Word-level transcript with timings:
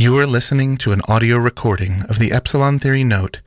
You 0.00 0.16
are 0.18 0.28
listening 0.28 0.76
to 0.76 0.92
an 0.92 1.00
audio 1.08 1.38
recording 1.38 2.04
of 2.08 2.20
the 2.20 2.30
Epsilon 2.30 2.78
Theory 2.78 3.02
Note, 3.02 3.40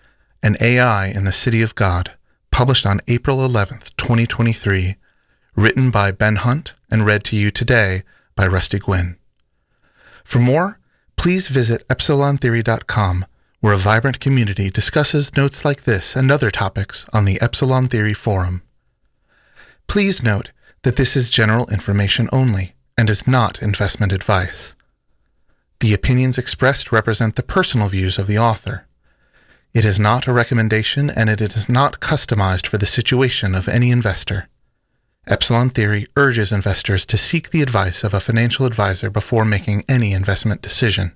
an 0.44 0.58
AI 0.60 1.08
in 1.08 1.24
the 1.24 1.32
City 1.32 1.62
of 1.62 1.76
God, 1.76 2.12
published 2.52 2.86
on 2.86 3.00
April 3.08 3.38
11th, 3.38 3.96
2023, 3.96 4.98
written 5.56 5.92
by 5.92 6.12
Ben 6.12 6.36
Hunt 6.36 6.76
and 6.90 7.06
read 7.06 7.24
to 7.24 7.38
you 7.38 7.52
today 7.52 8.04
by 8.36 8.46
Rusty 8.46 8.80
Guinn. 8.80 9.18
For 10.26 10.40
more, 10.40 10.78
please 11.16 11.48
visit 11.48 11.88
epsilontheory.com, 11.88 13.26
where 13.62 13.74
a 13.74 13.78
vibrant 13.78 14.20
community 14.20 14.70
discusses 14.70 15.38
notes 15.38 15.64
like 15.64 15.84
this 15.84 16.18
and 16.18 16.30
other 16.30 16.52
topics 16.52 17.06
on 17.14 17.24
the 17.24 17.40
Epsilon 17.40 17.88
Theory 17.88 18.14
Forum. 18.14 18.62
Please 19.88 20.22
note 20.22 20.52
that 20.82 20.98
this 20.98 21.16
is 21.16 21.30
general 21.30 21.70
information 21.70 22.28
only 22.34 22.74
and 22.98 23.10
is 23.10 23.26
not 23.26 23.62
investment 23.62 24.12
advice. 24.12 24.76
The 25.82 25.96
opinions 25.96 26.38
expressed 26.38 26.92
represent 26.92 27.36
the 27.36 27.42
personal 27.42 27.88
views 27.88 28.20
of 28.20 28.28
the 28.28 28.38
author. 28.38 28.86
It 29.74 29.84
is 29.84 30.00
not 30.00 30.28
a 30.28 30.32
recommendation 30.32 31.10
and 31.10 31.28
it 31.28 31.42
is 31.42 31.68
not 31.68 32.00
customized 32.00 32.68
for 32.68 32.78
the 32.78 32.86
situation 32.86 33.56
of 33.56 33.68
any 33.68 33.90
investor. 33.90 34.48
Epsilon 35.26 35.72
Theory 35.72 36.06
urges 36.16 36.52
investors 36.52 37.04
to 37.08 37.18
seek 37.18 37.50
the 37.50 37.64
advice 37.64 38.04
of 38.04 38.14
a 38.14 38.20
financial 38.20 38.68
advisor 38.68 39.10
before 39.10 39.44
making 39.44 39.84
any 39.90 40.14
investment 40.14 40.62
decision. 40.62 41.14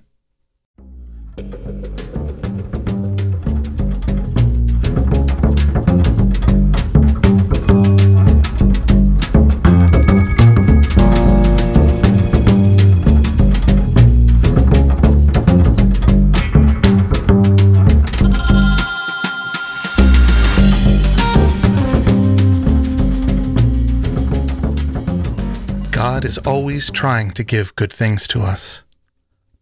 Is 26.26 26.38
always 26.38 26.90
trying 26.90 27.30
to 27.30 27.44
give 27.44 27.76
good 27.76 27.92
things 27.92 28.26
to 28.26 28.42
us, 28.42 28.82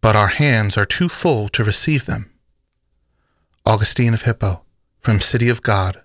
but 0.01 0.15
our 0.15 0.29
hands 0.29 0.75
are 0.79 0.85
too 0.97 1.07
full 1.07 1.47
to 1.49 1.63
receive 1.63 2.07
them. 2.07 2.31
Augustine 3.67 4.15
of 4.15 4.23
Hippo, 4.23 4.63
from 4.99 5.21
City 5.21 5.47
of 5.47 5.61
God, 5.61 6.01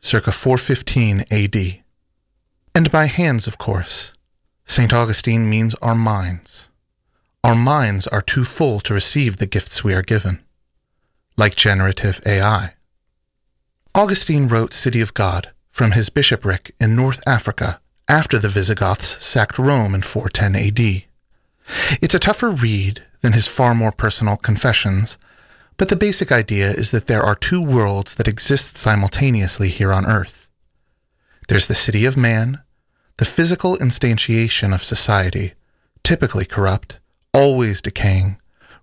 circa 0.00 0.30
415 0.30 1.24
AD. 1.30 1.82
And 2.74 2.92
by 2.92 3.06
hands, 3.06 3.46
of 3.46 3.56
course, 3.56 4.12
St. 4.66 4.92
Augustine 4.92 5.48
means 5.48 5.74
our 5.76 5.94
minds. 5.94 6.68
Our 7.42 7.54
minds 7.54 8.06
are 8.06 8.20
too 8.20 8.44
full 8.44 8.80
to 8.80 8.92
receive 8.92 9.38
the 9.38 9.46
gifts 9.46 9.82
we 9.82 9.94
are 9.94 10.02
given, 10.02 10.44
like 11.38 11.56
generative 11.56 12.20
AI. 12.26 12.74
Augustine 13.94 14.48
wrote 14.48 14.74
City 14.74 15.00
of 15.00 15.14
God 15.14 15.50
from 15.70 15.92
his 15.92 16.10
bishopric 16.10 16.74
in 16.78 16.94
North 16.94 17.20
Africa 17.26 17.80
after 18.08 18.38
the 18.38 18.48
Visigoths 18.48 19.24
sacked 19.24 19.58
Rome 19.58 19.94
in 19.94 20.02
410 20.02 20.56
AD. 20.56 21.04
It's 22.02 22.14
a 22.14 22.18
tougher 22.18 22.50
read 22.50 23.02
than 23.22 23.32
his 23.32 23.48
far 23.48 23.74
more 23.74 23.92
personal 23.92 24.36
Confessions, 24.36 25.16
but 25.76 25.88
the 25.88 25.96
basic 25.96 26.30
idea 26.30 26.70
is 26.70 26.90
that 26.90 27.06
there 27.06 27.22
are 27.22 27.34
two 27.34 27.62
worlds 27.62 28.14
that 28.16 28.28
exist 28.28 28.76
simultaneously 28.76 29.68
here 29.68 29.92
on 29.92 30.06
Earth. 30.06 30.48
There's 31.48 31.66
the 31.66 31.74
city 31.74 32.04
of 32.04 32.16
man, 32.16 32.62
the 33.16 33.24
physical 33.24 33.76
instantiation 33.76 34.74
of 34.74 34.84
society, 34.84 35.54
typically 36.02 36.44
corrupt, 36.44 37.00
always 37.32 37.80
decaying, 37.80 38.38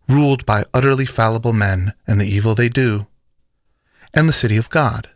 ruled 0.10 0.46
by 0.46 0.66
utterly 0.74 1.06
fallible 1.06 1.54
men 1.54 1.94
and 2.08 2.20
the 2.20 2.26
evil 2.28 2.56
they 2.56 2.70
do, 2.70 3.08
and 4.14 4.28
the 4.28 4.34
city 4.34 4.58
of 4.58 4.70
God, 4.70 5.12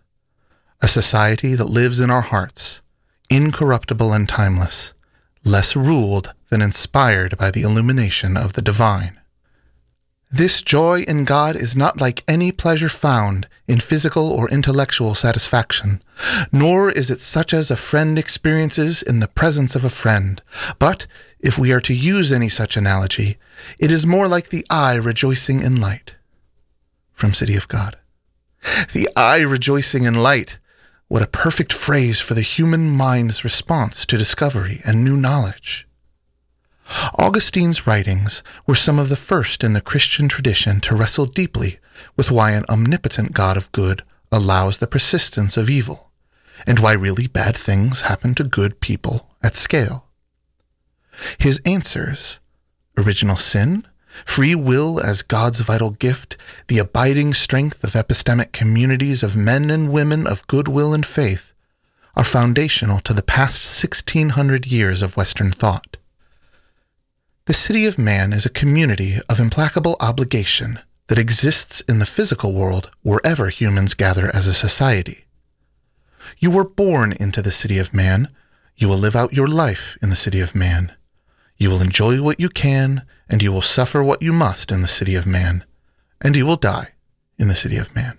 a 0.82 0.88
society 0.88 1.56
that 1.56 1.66
lives 1.66 2.00
in 2.00 2.10
our 2.10 2.22
hearts, 2.22 2.82
incorruptible 3.30 4.14
and 4.14 4.28
timeless, 4.28 4.94
less 5.44 5.76
ruled 5.76 6.34
than 6.50 6.62
inspired 6.62 7.38
by 7.38 7.52
the 7.52 7.62
illumination 7.62 8.38
of 8.38 8.54
the 8.54 8.62
divine. 8.62 9.20
This 10.32 10.62
joy 10.62 11.06
in 11.08 11.24
God 11.24 11.56
is 11.56 11.78
not 11.78 12.02
like 12.02 12.24
any 12.28 12.52
pleasure 12.52 12.90
found 12.90 13.48
in 13.68 13.80
physical 13.80 14.32
or 14.32 14.50
intellectual 14.50 15.16
satisfaction, 15.16 16.02
nor 16.52 16.92
is 16.92 17.10
it 17.10 17.22
such 17.22 17.54
as 17.54 17.72
a 17.72 17.78
friend 17.78 18.20
experiences 18.20 19.02
in 19.02 19.20
the 19.20 19.30
presence 19.30 19.76
of 19.76 19.86
a 19.86 19.90
friend. 19.90 20.42
But, 20.78 21.08
if 21.40 21.58
we 21.58 21.72
are 21.72 21.80
to 21.82 21.94
use 21.94 22.32
any 22.32 22.50
such 22.50 22.76
analogy, 22.76 23.38
it 23.80 23.92
is 23.92 24.06
more 24.06 24.28
like 24.28 24.50
the 24.50 24.66
eye 24.70 24.96
rejoicing 24.96 25.62
in 25.62 25.80
light. 25.80 26.16
From 27.14 27.34
City 27.34 27.56
of 27.56 27.68
God. 27.68 27.96
The 28.92 29.08
eye 29.16 29.42
rejoicing 29.42 30.04
in 30.04 30.16
light 30.16 30.60
what 31.08 31.22
a 31.22 31.28
perfect 31.28 31.72
phrase 31.72 32.20
for 32.20 32.34
the 32.34 32.42
human 32.42 32.90
mind's 32.90 33.44
response 33.44 34.06
to 34.06 34.18
discovery 34.18 34.82
and 34.84 35.04
new 35.04 35.16
knowledge. 35.16 35.88
Augustine's 37.18 37.88
writings 37.88 38.44
were 38.68 38.76
some 38.76 39.00
of 39.00 39.10
the 39.10 39.16
first 39.16 39.64
in 39.64 39.74
the 39.74 39.82
Christian 39.82 40.28
tradition 40.28 40.80
to 40.82 40.96
wrestle 40.96 41.26
deeply 41.26 41.80
with 42.16 42.32
why 42.32 42.52
an 42.52 42.66
omnipotent 42.70 43.34
God 43.34 43.58
of 43.58 43.72
good 43.72 44.04
allows 44.32 44.78
the 44.78 44.88
persistence 44.88 45.58
of 45.58 45.70
evil, 45.70 46.12
and 46.68 46.80
why 46.80 46.92
really 46.94 47.28
bad 47.28 47.56
things 47.56 48.02
happen 48.02 48.36
to 48.36 48.44
good 48.44 48.80
people 48.80 49.30
at 49.42 49.56
scale. 49.56 50.08
His 51.38 51.62
answers 51.66 52.40
original 52.98 53.38
sin, 53.38 53.86
Free 54.24 54.56
will 54.56 55.00
as 55.00 55.22
God's 55.22 55.60
vital 55.60 55.92
gift, 55.92 56.38
the 56.68 56.78
abiding 56.78 57.34
strength 57.34 57.84
of 57.84 57.94
epistemic 57.94 58.52
communities 58.54 59.24
of 59.24 59.36
men 59.36 59.70
and 59.70 59.92
women 59.92 60.26
of 60.26 60.48
goodwill 60.48 60.94
and 60.94 61.06
faith, 61.06 61.54
are 62.16 62.24
foundational 62.24 63.00
to 63.02 63.14
the 63.14 63.22
past 63.22 63.84
1600 63.84 64.66
years 64.66 65.02
of 65.02 65.18
Western 65.18 65.52
thought. 65.52 65.98
The 67.46 67.54
city 67.54 67.86
of 67.86 68.00
man 68.00 68.34
is 68.34 68.46
a 68.46 68.50
community 68.50 69.18
of 69.30 69.40
implacable 69.40 69.98
obligation 70.00 70.80
that 71.08 71.20
exists 71.20 71.82
in 71.82 72.00
the 72.00 72.06
physical 72.06 72.54
world 72.54 72.90
wherever 73.04 73.50
humans 73.50 73.94
gather 73.94 74.34
as 74.34 74.48
a 74.48 74.54
society. 74.54 75.26
You 76.40 76.50
were 76.50 76.68
born 76.68 77.14
into 77.20 77.42
the 77.42 77.52
city 77.52 77.78
of 77.78 77.94
man. 77.94 78.30
You 78.76 78.88
will 78.88 78.98
live 78.98 79.16
out 79.16 79.34
your 79.34 79.48
life 79.48 79.98
in 80.02 80.10
the 80.10 80.16
city 80.16 80.40
of 80.40 80.56
man. 80.56 80.94
You 81.58 81.70
will 81.70 81.82
enjoy 81.82 82.22
what 82.22 82.40
you 82.40 82.50
can 82.50 83.04
and 83.30 83.42
you 83.42 83.52
will 83.52 83.62
suffer 83.62 84.04
what 84.04 84.22
you 84.22 84.34
must 84.34 84.72
in 84.72 84.82
the 84.82 84.88
city 84.88 85.16
of 85.16 85.26
man, 85.26 85.64
and 86.22 86.36
you 86.36 86.46
will 86.46 86.56
die 86.56 86.90
in 87.38 87.48
the 87.48 87.56
city 87.56 87.78
of 87.78 87.96
man. 87.96 88.18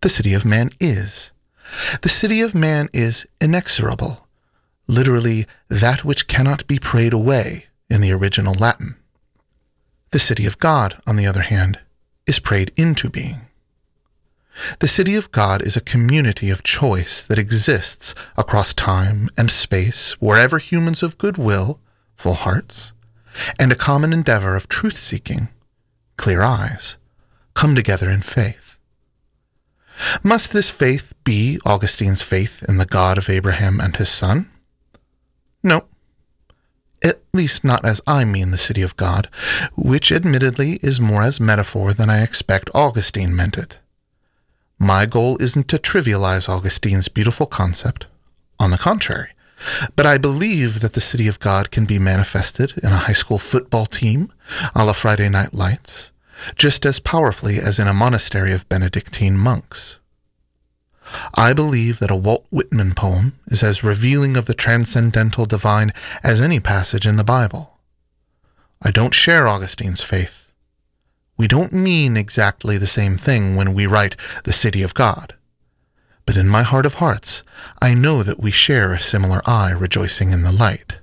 The 0.00 0.08
city 0.08 0.32
of 0.34 0.44
man 0.44 0.70
is. 0.80 1.32
The 2.02 2.08
city 2.08 2.40
of 2.40 2.54
man 2.54 2.88
is 2.92 3.26
inexorable, 3.40 4.28
literally, 4.86 5.46
that 5.68 6.04
which 6.04 6.28
cannot 6.28 6.66
be 6.66 6.78
prayed 6.78 7.12
away 7.12 7.66
in 7.90 8.00
the 8.00 8.12
original 8.12 8.54
Latin. 8.54 8.96
The 10.10 10.18
city 10.18 10.46
of 10.46 10.58
God, 10.58 11.00
on 11.06 11.16
the 11.16 11.26
other 11.26 11.42
hand, 11.42 11.80
is 12.26 12.38
prayed 12.38 12.72
into 12.76 13.10
being. 13.10 13.42
The 14.80 14.88
city 14.88 15.14
of 15.14 15.30
God 15.30 15.62
is 15.62 15.76
a 15.76 15.80
community 15.80 16.50
of 16.50 16.62
choice 16.62 17.24
that 17.24 17.38
exists 17.38 18.14
across 18.36 18.74
time 18.74 19.28
and 19.36 19.50
space 19.50 20.12
wherever 20.20 20.58
humans 20.58 21.02
of 21.02 21.18
good 21.18 21.36
will, 21.36 21.80
full 22.16 22.34
hearts, 22.34 22.92
and 23.58 23.72
a 23.72 23.76
common 23.76 24.12
endeavor 24.12 24.56
of 24.56 24.68
truth 24.68 24.98
seeking, 24.98 25.48
clear 26.16 26.42
eyes, 26.42 26.96
come 27.54 27.74
together 27.74 28.08
in 28.10 28.20
faith. 28.20 28.78
Must 30.22 30.52
this 30.52 30.70
faith 30.70 31.12
be 31.24 31.58
Augustine's 31.66 32.22
faith 32.22 32.64
in 32.68 32.78
the 32.78 32.86
God 32.86 33.18
of 33.18 33.28
Abraham 33.28 33.80
and 33.80 33.96
his 33.96 34.08
son? 34.08 34.50
No. 35.62 35.84
At 37.02 37.20
least 37.32 37.64
not 37.64 37.84
as 37.84 38.00
I 38.06 38.24
mean 38.24 38.50
the 38.50 38.58
city 38.58 38.82
of 38.82 38.96
God, 38.96 39.28
which 39.76 40.10
admittedly 40.12 40.78
is 40.82 41.00
more 41.00 41.22
as 41.22 41.40
metaphor 41.40 41.94
than 41.94 42.10
I 42.10 42.22
expect 42.22 42.70
Augustine 42.74 43.34
meant 43.34 43.58
it. 43.58 43.80
My 44.78 45.06
goal 45.06 45.36
isn't 45.40 45.68
to 45.68 45.78
trivialize 45.78 46.48
Augustine's 46.48 47.08
beautiful 47.08 47.46
concept. 47.46 48.06
On 48.60 48.70
the 48.70 48.78
contrary, 48.78 49.30
but 49.96 50.06
I 50.06 50.18
believe 50.18 50.80
that 50.80 50.94
the 50.94 51.00
city 51.00 51.28
of 51.28 51.40
God 51.40 51.70
can 51.70 51.84
be 51.84 51.98
manifested 51.98 52.74
in 52.82 52.90
a 52.90 53.04
high 53.06 53.12
school 53.12 53.38
football 53.38 53.86
team, 53.86 54.32
a 54.74 54.84
la 54.84 54.92
Friday 54.92 55.28
Night 55.28 55.54
Lights, 55.54 56.12
just 56.56 56.86
as 56.86 57.00
powerfully 57.00 57.58
as 57.58 57.78
in 57.78 57.88
a 57.88 57.94
monastery 57.94 58.52
of 58.52 58.68
Benedictine 58.68 59.36
monks. 59.36 59.98
I 61.34 61.52
believe 61.52 61.98
that 61.98 62.10
a 62.10 62.16
Walt 62.16 62.46
Whitman 62.50 62.94
poem 62.94 63.38
is 63.46 63.62
as 63.62 63.82
revealing 63.82 64.36
of 64.36 64.46
the 64.46 64.54
transcendental 64.54 65.46
divine 65.46 65.92
as 66.22 66.40
any 66.40 66.60
passage 66.60 67.06
in 67.06 67.16
the 67.16 67.24
Bible. 67.24 67.78
I 68.82 68.90
don't 68.90 69.14
share 69.14 69.48
Augustine's 69.48 70.02
faith. 70.02 70.52
We 71.36 71.48
don't 71.48 71.72
mean 71.72 72.16
exactly 72.16 72.78
the 72.78 72.86
same 72.86 73.16
thing 73.16 73.56
when 73.56 73.72
we 73.72 73.86
write 73.86 74.16
the 74.44 74.52
city 74.52 74.82
of 74.82 74.94
God. 74.94 75.34
But 76.28 76.36
in 76.36 76.46
my 76.46 76.62
heart 76.62 76.84
of 76.84 77.00
hearts, 77.00 77.42
I 77.80 77.94
know 77.94 78.22
that 78.22 78.38
we 78.38 78.50
share 78.50 78.92
a 78.92 79.00
similar 79.00 79.40
eye 79.46 79.70
rejoicing 79.70 80.30
in 80.30 80.42
the 80.42 80.52
light. 80.52 81.00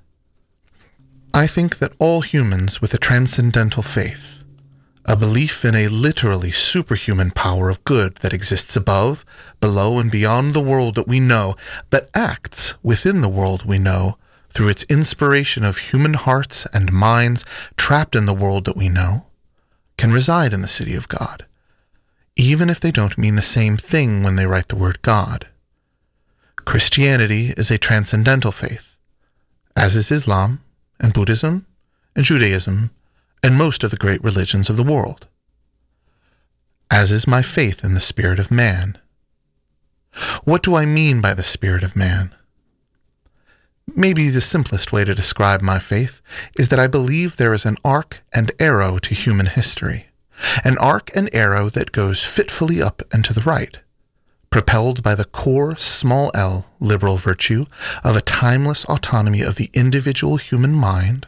I 1.33 1.48
think 1.48 1.80
that 1.80 1.95
all 1.98 2.22
humans 2.22 2.80
with 2.80 2.94
a 2.94 3.00
transcendental 3.00 3.81
faith, 3.81 4.44
a 5.04 5.18
belief 5.18 5.66
in 5.66 5.74
a 5.74 5.88
literally 5.88 6.51
superhuman 6.51 7.31
power 7.31 7.69
of 7.72 7.83
good 7.86 8.18
that 8.18 8.33
exists 8.33 8.75
above, 8.75 9.25
below, 9.60 9.98
and 9.98 10.12
beyond 10.12 10.54
the 10.54 10.62
world 10.62 10.94
that 10.94 11.07
we 11.07 11.19
know, 11.19 11.56
but 11.89 12.07
acts 12.13 12.75
within 12.83 13.22
the 13.22 13.27
world 13.27 13.66
we 13.66 13.80
know 13.80 14.19
through 14.51 14.68
its 14.68 14.83
inspiration 14.89 15.63
of 15.63 15.89
human 15.89 16.13
hearts 16.13 16.68
and 16.72 16.94
minds 16.94 17.44
trapped 17.77 18.16
in 18.16 18.27
the 18.27 18.42
world 18.44 18.66
that 18.66 18.77
we 18.77 18.89
know, 18.89 19.25
can 19.98 20.13
reside 20.13 20.54
in 20.54 20.62
the 20.62 20.68
city 20.68 20.94
of 20.94 21.07
God, 21.07 21.48
even 22.36 22.70
if 22.70 22.80
they 22.80 22.92
don't 22.92 23.18
mean 23.18 23.36
the 23.36 23.42
same 23.42 23.78
thing 23.78 24.24
when 24.24 24.36
they 24.36 24.46
write 24.46 24.68
the 24.68 24.76
word 24.76 25.02
God. 25.02 25.48
Christianity 26.58 27.54
is 27.56 27.72
a 27.72 27.78
transcendental 27.78 28.52
faith, 28.52 28.98
as 29.76 29.96
is 29.96 30.12
Islam 30.12 30.62
and 31.00 31.14
Buddhism 31.14 31.68
and 32.16 32.26
Judaism 32.26 32.92
and 33.44 33.56
most 33.56 33.84
of 33.84 33.92
the 33.92 33.98
great 33.98 34.24
religions 34.24 34.70
of 34.70 34.78
the 34.78 34.84
world, 34.84 35.28
as 36.90 37.12
is 37.12 37.28
my 37.28 37.42
faith 37.42 37.84
in 37.84 37.94
the 37.94 38.00
spirit 38.00 38.40
of 38.40 38.52
man. 38.52 38.98
What 40.44 40.64
do 40.64 40.76
I 40.76 40.86
mean 40.86 41.22
by 41.22 41.34
the 41.34 41.44
spirit 41.44 41.84
of 41.84 41.96
man? 41.96 42.34
Maybe 43.96 44.30
the 44.30 44.42
simplest 44.42 44.92
way 44.92 45.06
to 45.06 45.14
describe 45.14 45.62
my 45.62 45.78
faith 45.78 46.22
is 46.58 46.70
that 46.70 46.80
I 46.80 46.88
believe 46.88 47.38
there 47.38 47.54
is 47.54 47.66
an 47.66 47.78
arc 47.84 48.24
and 48.34 48.52
arrow 48.60 48.98
to 48.98 49.14
human 49.14 49.46
history, 49.46 50.08
an 50.64 50.78
arc 50.78 51.16
and 51.16 51.30
arrow 51.34 51.70
that 51.70 51.92
goes 51.92 52.24
fitfully 52.24 52.82
up 52.82 53.02
and 53.12 53.24
to 53.26 53.34
the 53.34 53.42
right, 53.42 53.80
propelled 54.50 55.04
by 55.04 55.16
the 55.16 55.26
core 55.26 55.76
small 55.76 56.32
l 56.34 56.68
liberal 56.80 57.18
virtue 57.18 57.66
of 58.04 58.16
a 58.16 58.22
timeless 58.22 58.86
autonomy 58.86 59.42
of 59.42 59.56
the 59.56 59.70
individual 59.74 60.38
human 60.38 60.74
mind, 60.74 61.28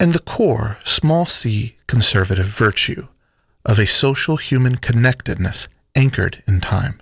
and 0.00 0.12
the 0.12 0.20
core 0.20 0.78
small 0.84 1.26
c 1.26 1.76
conservative 1.86 2.46
virtue 2.46 3.08
of 3.64 3.78
a 3.78 3.86
social 3.86 4.36
human 4.36 4.76
connectedness 4.76 5.68
anchored 5.94 6.42
in 6.46 6.60
time. 6.60 7.00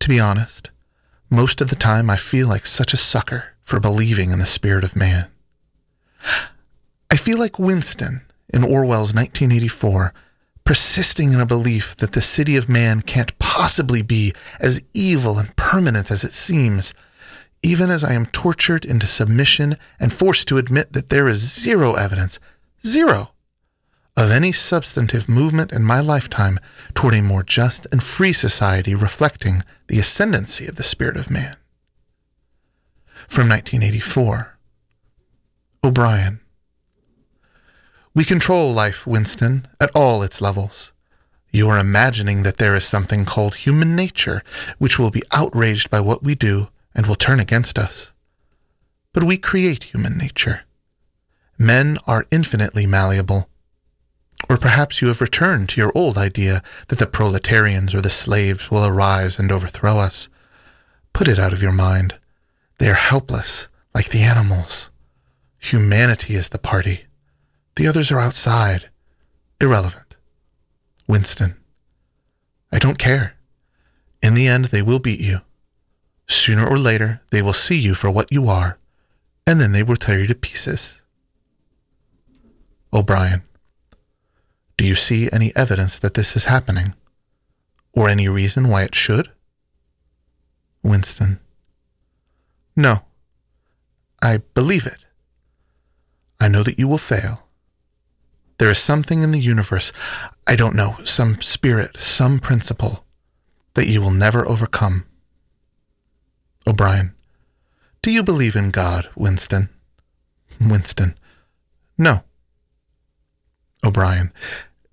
To 0.00 0.08
be 0.08 0.20
honest, 0.20 0.70
most 1.30 1.60
of 1.60 1.68
the 1.68 1.76
time 1.76 2.08
I 2.10 2.16
feel 2.16 2.48
like 2.48 2.66
such 2.66 2.92
a 2.92 2.98
sucker 2.98 3.54
for 3.62 3.80
believing 3.80 4.30
in 4.30 4.38
the 4.38 4.46
spirit 4.46 4.84
of 4.84 4.96
man. 4.96 5.30
I 7.10 7.16
feel 7.16 7.38
like 7.38 7.58
Winston 7.58 8.22
in 8.52 8.62
Orwell's 8.62 9.14
1984 9.14 10.12
persisting 10.68 11.32
in 11.32 11.40
a 11.40 11.46
belief 11.46 11.96
that 11.96 12.12
the 12.12 12.20
city 12.20 12.54
of 12.54 12.68
man 12.68 13.00
can't 13.00 13.38
possibly 13.38 14.02
be 14.02 14.34
as 14.60 14.82
evil 14.92 15.38
and 15.38 15.56
permanent 15.56 16.10
as 16.10 16.24
it 16.24 16.32
seems, 16.34 16.92
even 17.62 17.90
as 17.90 18.04
I 18.04 18.12
am 18.12 18.26
tortured 18.26 18.84
into 18.84 19.06
submission 19.06 19.78
and 19.98 20.12
forced 20.12 20.46
to 20.48 20.58
admit 20.58 20.92
that 20.92 21.08
there 21.08 21.26
is 21.26 21.38
zero 21.38 21.94
evidence, 21.94 22.38
zero, 22.86 23.30
of 24.14 24.30
any 24.30 24.52
substantive 24.52 25.26
movement 25.26 25.72
in 25.72 25.82
my 25.82 26.00
lifetime 26.00 26.58
toward 26.94 27.14
a 27.14 27.22
more 27.22 27.42
just 27.42 27.86
and 27.90 28.02
free 28.02 28.34
society 28.34 28.94
reflecting 28.94 29.62
the 29.86 29.98
ascendancy 29.98 30.66
of 30.66 30.76
the 30.76 30.82
spirit 30.82 31.16
of 31.16 31.30
man. 31.30 31.56
From 33.26 33.48
1984 33.48 34.58
O'Brien 35.82 36.40
we 38.18 38.24
control 38.24 38.72
life, 38.72 39.06
Winston, 39.06 39.68
at 39.78 39.92
all 39.94 40.24
its 40.24 40.40
levels. 40.40 40.90
You 41.52 41.68
are 41.68 41.78
imagining 41.78 42.42
that 42.42 42.56
there 42.56 42.74
is 42.74 42.82
something 42.82 43.24
called 43.24 43.54
human 43.54 43.94
nature 43.94 44.42
which 44.78 44.98
will 44.98 45.12
be 45.12 45.22
outraged 45.30 45.88
by 45.88 46.00
what 46.00 46.24
we 46.24 46.34
do 46.34 46.66
and 46.96 47.06
will 47.06 47.14
turn 47.14 47.38
against 47.38 47.78
us. 47.78 48.12
But 49.12 49.22
we 49.22 49.36
create 49.36 49.94
human 49.94 50.18
nature. 50.18 50.62
Men 51.60 51.96
are 52.08 52.26
infinitely 52.32 52.86
malleable. 52.86 53.48
Or 54.50 54.56
perhaps 54.56 55.00
you 55.00 55.06
have 55.06 55.20
returned 55.20 55.68
to 55.68 55.80
your 55.80 55.92
old 55.94 56.18
idea 56.18 56.60
that 56.88 56.98
the 56.98 57.06
proletarians 57.06 57.94
or 57.94 58.00
the 58.00 58.10
slaves 58.10 58.68
will 58.68 58.84
arise 58.84 59.38
and 59.38 59.52
overthrow 59.52 59.96
us. 59.96 60.28
Put 61.12 61.28
it 61.28 61.38
out 61.38 61.52
of 61.52 61.62
your 61.62 61.70
mind. 61.70 62.16
They 62.80 62.90
are 62.90 62.94
helpless, 62.94 63.68
like 63.94 64.08
the 64.08 64.22
animals. 64.24 64.90
Humanity 65.60 66.34
is 66.34 66.48
the 66.48 66.58
party. 66.58 67.04
The 67.78 67.86
others 67.86 68.10
are 68.10 68.18
outside. 68.18 68.90
Irrelevant. 69.60 70.16
Winston. 71.06 71.54
I 72.72 72.80
don't 72.80 72.98
care. 72.98 73.36
In 74.20 74.34
the 74.34 74.48
end, 74.48 74.64
they 74.66 74.82
will 74.82 74.98
beat 74.98 75.20
you. 75.20 75.42
Sooner 76.26 76.66
or 76.66 76.76
later, 76.76 77.22
they 77.30 77.40
will 77.40 77.52
see 77.52 77.78
you 77.78 77.94
for 77.94 78.10
what 78.10 78.32
you 78.32 78.48
are, 78.48 78.78
and 79.46 79.60
then 79.60 79.70
they 79.70 79.84
will 79.84 79.94
tear 79.94 80.18
you 80.18 80.26
to 80.26 80.34
pieces. 80.34 81.00
O'Brien. 82.92 83.42
Do 84.76 84.84
you 84.84 84.96
see 84.96 85.28
any 85.30 85.54
evidence 85.54 86.00
that 86.00 86.14
this 86.14 86.34
is 86.34 86.46
happening? 86.46 86.96
Or 87.92 88.08
any 88.08 88.26
reason 88.26 88.66
why 88.66 88.82
it 88.82 88.96
should? 88.96 89.30
Winston. 90.82 91.38
No. 92.74 93.02
I 94.20 94.38
believe 94.54 94.84
it. 94.84 95.06
I 96.40 96.48
know 96.48 96.64
that 96.64 96.80
you 96.80 96.88
will 96.88 96.98
fail. 96.98 97.47
There 98.58 98.70
is 98.70 98.78
something 98.78 99.22
in 99.22 99.32
the 99.32 99.40
universe, 99.40 99.92
I 100.46 100.56
don't 100.56 100.74
know, 100.74 100.96
some 101.04 101.40
spirit, 101.40 101.96
some 101.96 102.40
principle 102.40 103.04
that 103.74 103.86
you 103.86 104.00
will 104.00 104.10
never 104.10 104.46
overcome. 104.46 105.06
O'Brien. 106.66 107.14
Do 108.02 108.10
you 108.10 108.22
believe 108.22 108.56
in 108.56 108.70
God, 108.70 109.08
Winston? 109.16 109.68
Winston. 110.60 111.16
No. 111.96 112.24
O'Brien. 113.84 114.32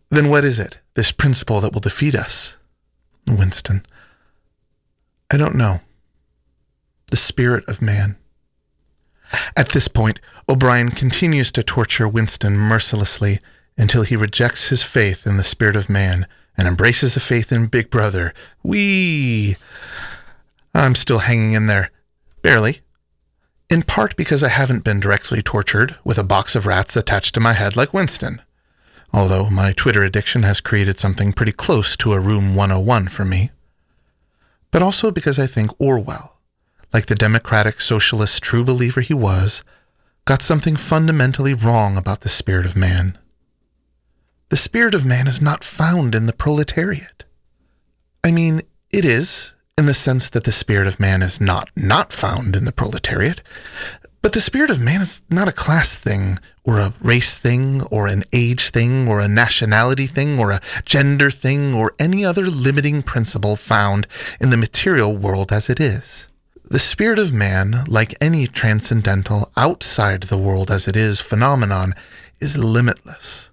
Then 0.10 0.30
what 0.30 0.44
is 0.44 0.60
it, 0.60 0.78
this 0.94 1.12
principle 1.12 1.60
that 1.62 1.74
will 1.74 1.82
defeat 1.82 2.14
us? 2.14 2.58
Winston. 3.28 3.84
I 5.32 5.38
don't 5.38 5.56
know. 5.56 5.82
The 7.10 7.18
spirit 7.18 7.68
of 7.68 7.82
man. 7.82 8.18
At 9.58 9.70
this 9.70 9.88
point, 9.88 10.20
O'Brien 10.48 10.92
continues 10.92 11.52
to 11.54 11.64
torture 11.64 12.08
Winston 12.08 12.56
mercilessly 12.58 13.40
until 13.78 14.04
he 14.04 14.16
rejects 14.16 14.70
his 14.70 14.84
faith 14.84 15.28
in 15.28 15.38
the 15.38 15.44
spirit 15.44 15.76
of 15.76 15.90
man 15.90 16.28
and 16.58 16.68
embraces 16.68 17.16
a 17.16 17.20
faith 17.20 17.52
in 17.52 17.68
Big 17.68 17.90
Brother. 17.90 18.34
Wee! 18.64 19.58
I'm 20.74 20.96
still 20.96 21.20
hanging 21.20 21.54
in 21.54 21.68
there. 21.68 21.92
Barely. 22.42 22.82
In 23.70 23.82
part 23.82 24.16
because 24.16 24.44
I 24.44 24.50
haven't 24.50 24.84
been 24.84 25.00
directly 25.00 25.42
tortured 25.42 25.96
with 26.04 26.18
a 26.18 26.24
box 26.24 26.56
of 26.56 26.66
rats 26.66 26.96
attached 26.96 27.34
to 27.34 27.40
my 27.40 27.54
head 27.54 27.76
like 27.76 27.94
Winston. 27.94 28.42
Although 29.12 29.50
my 29.50 29.72
Twitter 29.72 30.04
addiction 30.04 30.44
has 30.44 30.62
created 30.62 31.00
something 31.00 31.34
pretty 31.34 31.52
close 31.52 31.98
to 31.98 32.14
a 32.14 32.20
Room 32.20 32.56
101 32.56 33.08
for 33.08 33.26
me. 33.26 33.52
But 34.72 34.82
also 34.82 35.10
because 35.10 35.40
I 35.40 35.48
think 35.48 35.72
Orwell, 35.80 36.38
like 36.94 37.06
the 37.06 37.16
democratic 37.16 37.82
socialist 37.82 38.44
true 38.44 38.64
believer 38.64 39.02
he 39.02 39.14
was, 39.14 39.64
got 40.26 40.42
something 40.42 40.76
fundamentally 40.76 41.54
wrong 41.54 41.98
about 41.98 42.22
the 42.22 42.30
spirit 42.30 42.66
of 42.66 42.76
man. 42.76 43.18
The 44.50 44.58
spirit 44.58 44.94
of 44.94 45.06
man 45.06 45.26
is 45.26 45.42
not 45.42 45.64
found 45.64 46.14
in 46.14 46.28
the 46.28 46.34
proletariat. 46.34 47.26
I 48.24 48.30
mean, 48.30 48.62
it 48.92 49.04
is, 49.04 49.56
in 49.76 49.88
the 49.88 49.94
sense 49.96 50.30
that 50.30 50.44
the 50.44 50.52
spirit 50.52 50.86
of 50.86 51.00
man 51.00 51.24
is 51.24 51.42
not 51.42 51.72
not 51.76 52.14
found 52.14 52.56
in 52.56 52.64
the 52.64 52.72
proletariat, 52.72 53.42
but 54.22 54.34
the 54.34 54.42
spirit 54.42 54.70
of 54.70 54.80
man 54.80 55.02
is 55.02 55.24
not 55.32 55.48
a 55.48 55.52
class 55.52 55.98
thing, 55.98 56.38
or 56.64 56.78
a 56.78 56.94
race 57.02 57.40
thing, 57.40 57.82
or 57.92 58.08
an 58.08 58.24
age 58.34 58.70
thing, 58.70 59.08
or 59.08 59.20
a 59.20 59.28
nationality 59.28 60.06
thing, 60.06 60.38
or 60.38 60.52
a 60.52 60.62
gender 60.86 61.32
thing, 61.32 61.74
or 61.74 61.96
any 61.98 62.24
other 62.24 62.46
limiting 62.46 63.02
principle 63.02 63.56
found 63.56 64.06
in 64.40 64.52
the 64.52 64.58
material 64.58 65.18
world 65.18 65.52
as 65.52 65.72
it 65.72 65.80
is. 65.80 66.28
The 66.64 66.80
spirit 66.80 67.18
of 67.18 67.34
man, 67.34 67.84
like 67.88 68.16
any 68.22 68.46
transcendental, 68.46 69.52
outside 69.58 70.24
the 70.24 70.38
world 70.38 70.70
as 70.70 70.88
it 70.88 70.96
is 70.96 71.20
phenomenon, 71.20 71.94
is 72.40 72.58
limitless. 72.58 73.52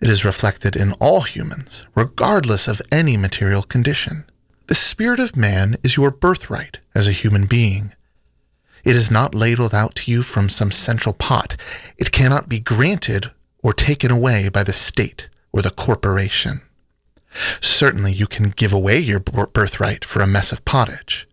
It 0.00 0.08
is 0.08 0.24
reflected 0.24 0.76
in 0.76 0.92
all 0.94 1.22
humans, 1.22 1.86
regardless 1.94 2.68
of 2.68 2.82
any 2.92 3.16
material 3.16 3.62
condition. 3.62 4.24
The 4.66 4.74
spirit 4.74 5.20
of 5.20 5.36
man 5.36 5.76
is 5.82 5.96
your 5.96 6.10
birthright 6.10 6.80
as 6.94 7.08
a 7.08 7.12
human 7.12 7.46
being. 7.46 7.94
It 8.84 8.94
is 8.94 9.10
not 9.10 9.34
ladled 9.34 9.74
out 9.74 9.94
to 9.96 10.10
you 10.10 10.22
from 10.22 10.48
some 10.48 10.70
central 10.70 11.14
pot. 11.14 11.56
It 11.98 12.12
cannot 12.12 12.48
be 12.48 12.60
granted 12.60 13.30
or 13.62 13.72
taken 13.72 14.10
away 14.10 14.48
by 14.48 14.64
the 14.64 14.72
state 14.72 15.28
or 15.52 15.62
the 15.62 15.70
corporation. 15.70 16.60
Certainly, 17.60 18.12
you 18.12 18.26
can 18.26 18.50
give 18.50 18.72
away 18.72 18.98
your 18.98 19.20
birthright 19.20 20.04
for 20.04 20.20
a 20.20 20.26
mess 20.26 20.52
of 20.52 20.64
pottage. 20.64 21.26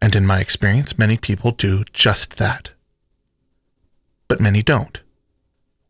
And 0.00 0.16
in 0.16 0.26
my 0.26 0.40
experience, 0.40 0.98
many 0.98 1.16
people 1.16 1.52
do 1.52 1.84
just 1.92 2.38
that. 2.38 2.72
But 4.26 4.40
many 4.40 4.62
don't 4.62 5.00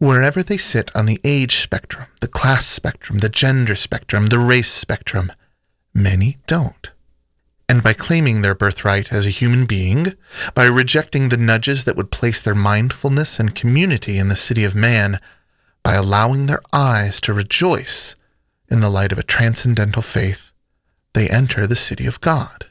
wherever 0.00 0.42
they 0.42 0.57
sit 0.57 0.90
on 0.97 1.07
the 1.07 1.21
age 1.23 1.57
spectrum, 1.57 2.07
the 2.21 2.26
class 2.26 2.66
spectrum, 2.66 3.19
the 3.19 3.28
gender 3.28 3.76
spectrum, 3.76 4.26
the 4.26 4.38
race 4.38 4.73
spectrum. 4.73 5.30
Many 5.95 6.38
don't. 6.47 6.90
And 7.69 7.83
by 7.83 7.92
claiming 7.92 8.42
their 8.42 8.54
birthright 8.54 9.12
as 9.12 9.26
a 9.26 9.30
human 9.30 9.66
being, 9.66 10.14
by 10.54 10.64
rejecting 10.64 11.28
the 11.28 11.37
nudges 11.37 11.85
that 11.85 11.97
would 11.97 12.11
place 12.11 12.40
their 12.42 12.54
mindfulness 12.54 13.38
and 13.38 13.54
community 13.54 14.19
in 14.19 14.28
the 14.28 14.37
city 14.37 14.64
of 14.64 14.75
man, 14.75 15.21
by 15.85 15.95
allowing 15.95 16.47
their 16.47 16.62
eyes 16.73 17.21
to 17.21 17.33
rejoice 17.33 18.16
in 18.71 18.80
the 18.80 18.90
light 18.90 19.12
of 19.12 19.19
a 19.19 19.23
transcendental 19.23 20.02
faith, 20.02 20.52
they 21.12 21.28
enter 21.28 21.66
the 21.66 21.76
city 21.76 22.07
of 22.07 22.21
God. 22.21 22.66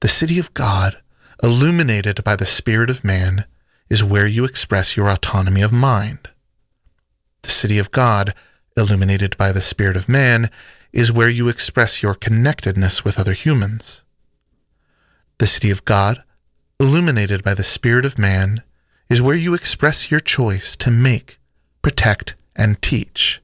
The 0.00 0.08
city 0.08 0.38
of 0.38 0.52
God, 0.54 1.00
illuminated 1.42 2.24
by 2.24 2.34
the 2.34 2.46
Spirit 2.46 2.90
of 2.90 3.04
man, 3.04 3.44
is 3.92 4.02
where 4.02 4.26
you 4.26 4.46
express 4.46 4.96
your 4.96 5.10
autonomy 5.10 5.60
of 5.60 5.70
mind. 5.70 6.30
The 7.42 7.50
city 7.50 7.78
of 7.78 7.90
God, 7.90 8.32
illuminated 8.74 9.36
by 9.36 9.52
the 9.52 9.60
Spirit 9.60 9.98
of 9.98 10.08
man, 10.08 10.48
is 10.94 11.12
where 11.12 11.28
you 11.28 11.50
express 11.50 12.02
your 12.02 12.14
connectedness 12.14 13.04
with 13.04 13.18
other 13.18 13.34
humans. 13.34 14.02
The 15.36 15.46
city 15.46 15.70
of 15.70 15.84
God, 15.84 16.22
illuminated 16.80 17.44
by 17.44 17.52
the 17.52 17.62
Spirit 17.62 18.06
of 18.06 18.18
man, 18.18 18.62
is 19.10 19.20
where 19.20 19.36
you 19.36 19.52
express 19.52 20.10
your 20.10 20.20
choice 20.20 20.74
to 20.76 20.90
make, 20.90 21.38
protect, 21.82 22.34
and 22.56 22.80
teach. 22.80 23.42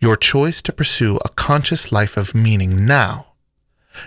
Your 0.00 0.16
choice 0.16 0.60
to 0.62 0.72
pursue 0.72 1.20
a 1.24 1.28
conscious 1.28 1.92
life 1.92 2.16
of 2.16 2.34
meaning 2.34 2.84
now, 2.84 3.34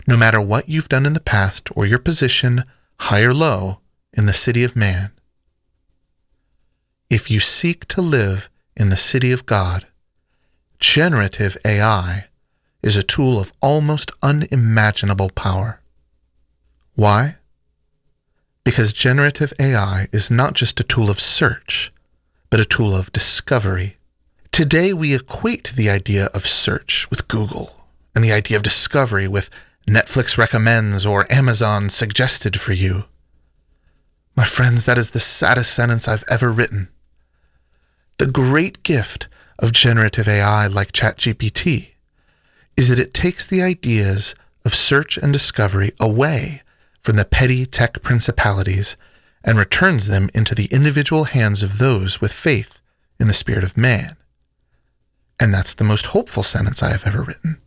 no 0.05 0.17
matter 0.17 0.41
what 0.41 0.67
you've 0.67 0.89
done 0.89 1.05
in 1.05 1.13
the 1.13 1.21
past 1.21 1.69
or 1.77 1.85
your 1.85 2.00
position, 2.00 2.65
high 3.00 3.21
or 3.21 3.33
low, 3.33 3.79
in 4.12 4.25
the 4.25 4.33
city 4.33 4.65
of 4.65 4.75
man. 4.75 5.12
If 7.15 7.31
you 7.31 7.39
seek 7.39 7.88
to 7.93 8.01
live 8.01 8.50
in 8.75 8.89
the 8.89 8.98
city 8.98 9.31
of 9.31 9.45
God, 9.45 9.88
generative 10.79 11.55
AI 11.63 12.25
is 12.84 12.98
a 12.98 13.03
tool 13.03 13.39
of 13.39 13.53
almost 13.62 14.12
unimaginable 14.22 15.29
power. 15.29 15.79
Why? 16.95 17.38
because 18.65 18.91
generative 18.91 19.53
AI 19.60 20.07
is 20.12 20.29
not 20.29 20.55
just 20.55 20.79
a 20.81 20.84
tool 20.84 21.10
of 21.10 21.22
search, 21.22 21.93
but 22.50 22.60
a 22.60 22.65
tool 22.65 22.93
of 22.93 23.13
discovery. 23.13 23.95
Today, 24.51 24.91
we 24.91 25.15
equate 25.15 25.72
the 25.75 25.89
idea 25.89 26.25
of 26.34 26.48
search 26.48 27.10
with 27.10 27.29
Google 27.29 27.86
and 28.13 28.24
the 28.24 28.34
idea 28.34 28.57
of 28.57 28.63
discovery 28.63 29.27
with 29.27 29.50
Netflix 29.88 30.38
recommends 30.38 31.05
or 31.05 31.31
Amazon 31.31 31.89
suggested 31.89 32.60
for 32.60 32.74
you. 32.74 33.05
My 34.36 34.45
friends, 34.45 34.86
that 34.86 34.98
is 34.98 35.12
the 35.12 35.19
saddest 35.19 35.74
sentence 35.74 36.07
I've 36.07 36.25
ever 36.27 36.51
written. 36.51 36.89
The 38.17 38.27
great 38.27 38.81
gift 38.84 39.27
of 39.60 39.74
generative 39.74 40.27
AI 40.27 40.67
like 40.67 40.93
ChatGPT 40.93 41.89
is 42.77 42.88
that 42.88 43.00
it 43.00 43.13
takes 43.13 43.45
the 43.45 43.62
ideas 43.62 44.36
of 44.63 44.74
search 44.74 45.17
and 45.17 45.34
discovery 45.34 45.91
away 46.00 46.62
from 47.01 47.17
the 47.17 47.25
petty 47.25 47.65
tech 47.65 48.01
principalities 48.01 48.95
and 49.43 49.57
returns 49.57 50.07
them 50.07 50.29
into 50.34 50.55
the 50.55 50.67
individual 50.72 51.25
hands 51.25 51.62
of 51.62 51.77
those 51.77 52.22
with 52.22 52.31
faith 52.31 52.79
in 53.19 53.27
the 53.27 53.34
spirit 53.34 53.63
of 53.63 53.77
man. 53.77 54.15
And 55.39 55.53
that's 55.53 55.74
the 55.74 55.84
most 55.84 56.07
hopeful 56.07 56.43
sentence 56.43 56.81
I 56.81 56.91
have 56.91 57.05
ever 57.05 57.22
written. 57.22 57.62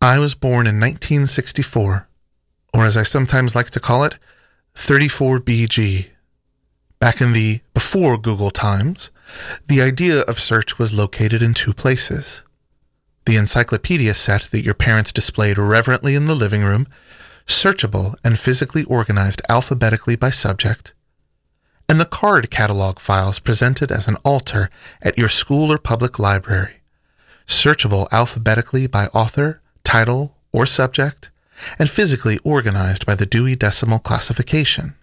I 0.00 0.18
was 0.20 0.34
born 0.34 0.66
in 0.66 0.78
1964, 0.78 2.08
or 2.72 2.84
as 2.84 2.96
I 2.96 3.02
sometimes 3.02 3.56
like 3.56 3.70
to 3.70 3.80
call 3.80 4.04
it, 4.04 4.18
34 4.76 5.40
BG. 5.40 6.10
Back 7.00 7.20
in 7.20 7.32
the 7.32 7.60
before 7.74 8.16
Google 8.16 8.50
times, 8.50 9.10
the 9.66 9.80
idea 9.80 10.20
of 10.22 10.40
search 10.40 10.78
was 10.78 10.96
located 10.96 11.42
in 11.42 11.54
two 11.54 11.72
places. 11.72 12.44
The 13.26 13.36
encyclopedia 13.36 14.14
set 14.14 14.42
that 14.50 14.64
your 14.64 14.74
parents 14.74 15.12
displayed 15.12 15.58
reverently 15.58 16.14
in 16.14 16.26
the 16.26 16.34
living 16.34 16.62
room 16.62 16.86
searchable 17.46 18.14
and 18.24 18.38
physically 18.38 18.84
organized 18.84 19.42
alphabetically 19.48 20.16
by 20.16 20.30
subject, 20.30 20.94
and 21.88 22.00
the 22.00 22.06
card 22.06 22.50
catalog 22.50 22.98
files 22.98 23.38
presented 23.38 23.92
as 23.92 24.08
an 24.08 24.16
altar 24.24 24.70
at 25.02 25.18
your 25.18 25.28
school 25.28 25.70
or 25.70 25.78
public 25.78 26.18
library, 26.18 26.80
searchable 27.46 28.08
alphabetically 28.10 28.86
by 28.86 29.06
author, 29.08 29.60
title, 29.82 30.36
or 30.52 30.64
subject, 30.64 31.30
and 31.78 31.90
physically 31.90 32.38
organized 32.44 33.04
by 33.04 33.14
the 33.14 33.26
Dewey 33.26 33.56
Decimal 33.56 33.98
Classification. 33.98 34.94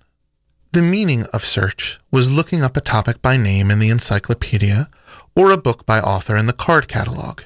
The 0.74 0.82
meaning 0.82 1.26
of 1.34 1.44
search 1.44 2.00
was 2.12 2.34
looking 2.34 2.64
up 2.64 2.78
a 2.78 2.82
topic 2.82 3.22
by 3.22 3.36
name 3.36 3.70
in 3.70 3.80
the 3.80 3.90
encyclopedia 3.90 4.90
or 5.36 5.52
a 5.52 5.58
book 5.58 5.86
by 5.86 6.00
author 6.00 6.38
in 6.38 6.48
the 6.48 6.54
card 6.54 6.88
catalog. 6.88 7.42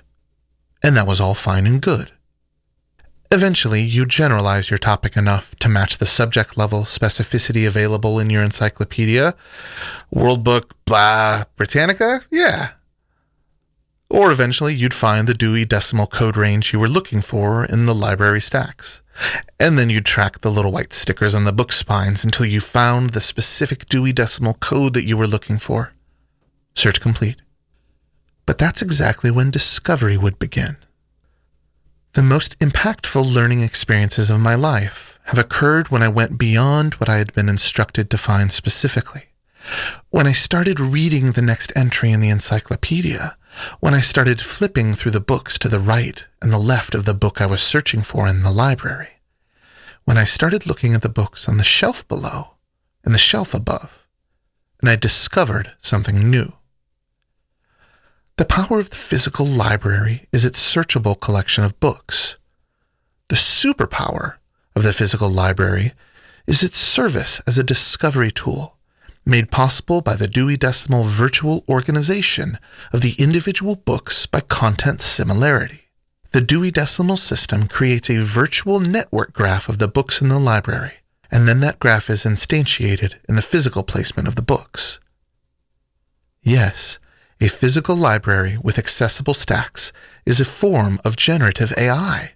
And 0.84 0.96
that 0.96 1.08
was 1.08 1.20
all 1.20 1.34
fine 1.34 1.66
and 1.66 1.82
good. 1.82 2.12
Eventually, 3.32 3.82
you 3.82 4.06
generalize 4.06 4.70
your 4.70 4.78
topic 4.78 5.18
enough 5.18 5.56
to 5.56 5.68
match 5.68 5.98
the 5.98 6.06
subject 6.06 6.56
level 6.56 6.84
specificity 6.84 7.66
available 7.66 8.20
in 8.20 8.30
your 8.30 8.44
encyclopedia. 8.44 9.34
World 10.12 10.44
Book, 10.44 10.76
blah, 10.86 11.46
Britannica? 11.56 12.20
Yeah. 12.30 12.74
Or 14.08 14.32
eventually, 14.32 14.76
you'd 14.76 14.94
find 14.94 15.28
the 15.28 15.34
Dewey 15.34 15.66
Decimal 15.66 16.06
Code 16.06 16.38
range 16.38 16.74
you 16.74 16.80
were 16.80 16.88
looking 16.88 17.22
for 17.22 17.66
in 17.66 17.88
the 17.88 17.96
library 17.96 18.40
stacks. 18.40 19.02
And 19.60 19.78
then 19.78 19.90
you'd 19.90 20.06
track 20.06 20.42
the 20.42 20.52
little 20.52 20.72
white 20.72 20.94
stickers 20.94 21.34
on 21.34 21.46
the 21.46 21.54
book 21.54 21.72
spines 21.72 22.24
until 22.24 22.46
you 22.46 22.60
found 22.60 23.12
the 23.12 23.22
specific 23.22 23.88
Dewey 23.88 24.12
Decimal 24.12 24.56
Code 24.56 24.94
that 24.94 25.06
you 25.06 25.18
were 25.18 25.28
looking 25.28 25.58
for. 25.58 25.94
Search 26.74 27.00
complete. 27.00 27.42
But 28.46 28.58
that's 28.58 28.82
exactly 28.82 29.32
when 29.32 29.52
discovery 29.52 30.18
would 30.18 30.38
begin. 30.38 30.78
The 32.14 32.24
most 32.24 32.58
impactful 32.60 33.34
learning 33.34 33.62
experiences 33.62 34.30
of 34.30 34.40
my 34.40 34.56
life 34.56 35.20
have 35.26 35.40
occurred 35.40 35.90
when 35.90 36.04
I 36.04 36.08
went 36.08 36.38
beyond 36.38 36.94
what 36.96 37.10
I 37.10 37.18
had 37.18 37.34
been 37.34 37.50
instructed 37.50 38.10
to 38.10 38.18
find 38.18 38.52
specifically. 38.52 39.30
When 40.12 40.28
I 40.28 40.32
started 40.32 40.80
reading 40.80 41.32
the 41.32 41.42
next 41.42 41.74
entry 41.76 42.12
in 42.12 42.22
the 42.22 42.30
encyclopedia, 42.30 43.36
when 43.80 43.94
I 43.94 44.02
started 44.02 44.42
flipping 44.42 44.94
through 44.94 45.12
the 45.12 45.20
books 45.20 45.58
to 45.60 45.70
the 45.70 45.80
right 45.80 46.28
and 46.42 46.52
the 46.52 46.58
left 46.58 46.96
of 46.96 47.06
the 47.06 47.14
book 47.14 47.42
I 47.42 47.46
was 47.46 47.62
searching 47.62 48.02
for 48.02 48.28
in 48.28 48.42
the 48.42 48.52
library, 48.52 49.20
when 50.06 50.18
I 50.18 50.24
started 50.24 50.66
looking 50.66 50.94
at 50.94 51.02
the 51.02 51.10
books 51.10 51.48
on 51.50 51.58
the 51.58 51.64
shelf 51.64 52.08
below 52.08 52.56
and 53.04 53.14
the 53.14 53.20
shelf 53.20 53.54
above, 53.54 54.08
and 54.82 54.90
I 54.90 54.96
discovered 54.96 55.72
something 55.80 56.30
new. 56.30 56.54
The 58.38 58.46
power 58.46 58.80
of 58.80 58.90
the 58.90 58.96
physical 58.96 59.46
library 59.46 60.28
is 60.32 60.44
its 60.44 60.60
searchable 60.60 61.20
collection 61.20 61.64
of 61.64 61.80
books. 61.80 62.38
The 63.30 63.36
superpower 63.36 64.36
of 64.76 64.84
the 64.84 64.94
physical 64.94 65.30
library 65.30 65.94
is 66.46 66.62
its 66.62 66.78
service 66.78 67.42
as 67.48 67.58
a 67.58 67.64
discovery 67.64 68.32
tool, 68.32 68.75
made 69.26 69.52
possible 69.52 70.02
by 70.02 70.16
the 70.16 70.28
Dewey 70.28 70.58
Decimal 70.58 71.04
virtual 71.04 71.64
organization 71.68 72.60
of 72.94 73.02
the 73.02 73.16
individual 73.18 73.76
books 73.76 74.26
by 74.26 74.40
content 74.42 75.02
similarity. 75.02 75.86
The 76.32 76.42
Dewey 76.42 76.70
Decimal 76.70 77.18
System 77.18 77.68
creates 77.68 78.10
a 78.10 78.22
virtual 78.22 78.80
network 78.80 79.34
graph 79.34 79.70
of 79.70 79.78
the 79.78 79.88
books 79.88 80.22
in 80.22 80.30
the 80.30 80.40
library, 80.40 80.96
and 81.32 81.48
then 81.48 81.60
that 81.62 81.80
graph 81.80 82.10
is 82.10 82.24
instantiated 82.24 83.16
in 83.28 83.36
the 83.36 83.42
physical 83.42 83.84
placement 83.84 84.28
of 84.28 84.36
the 84.36 84.42
books. 84.42 85.00
Yes, 86.42 87.00
a 87.42 87.48
physical 87.48 87.96
library 87.96 88.58
with 88.62 88.78
accessible 88.78 89.34
stacks 89.34 89.92
is 90.26 90.40
a 90.40 90.46
form 90.46 91.00
of 91.04 91.18
generative 91.18 91.74
AI. 91.78 92.34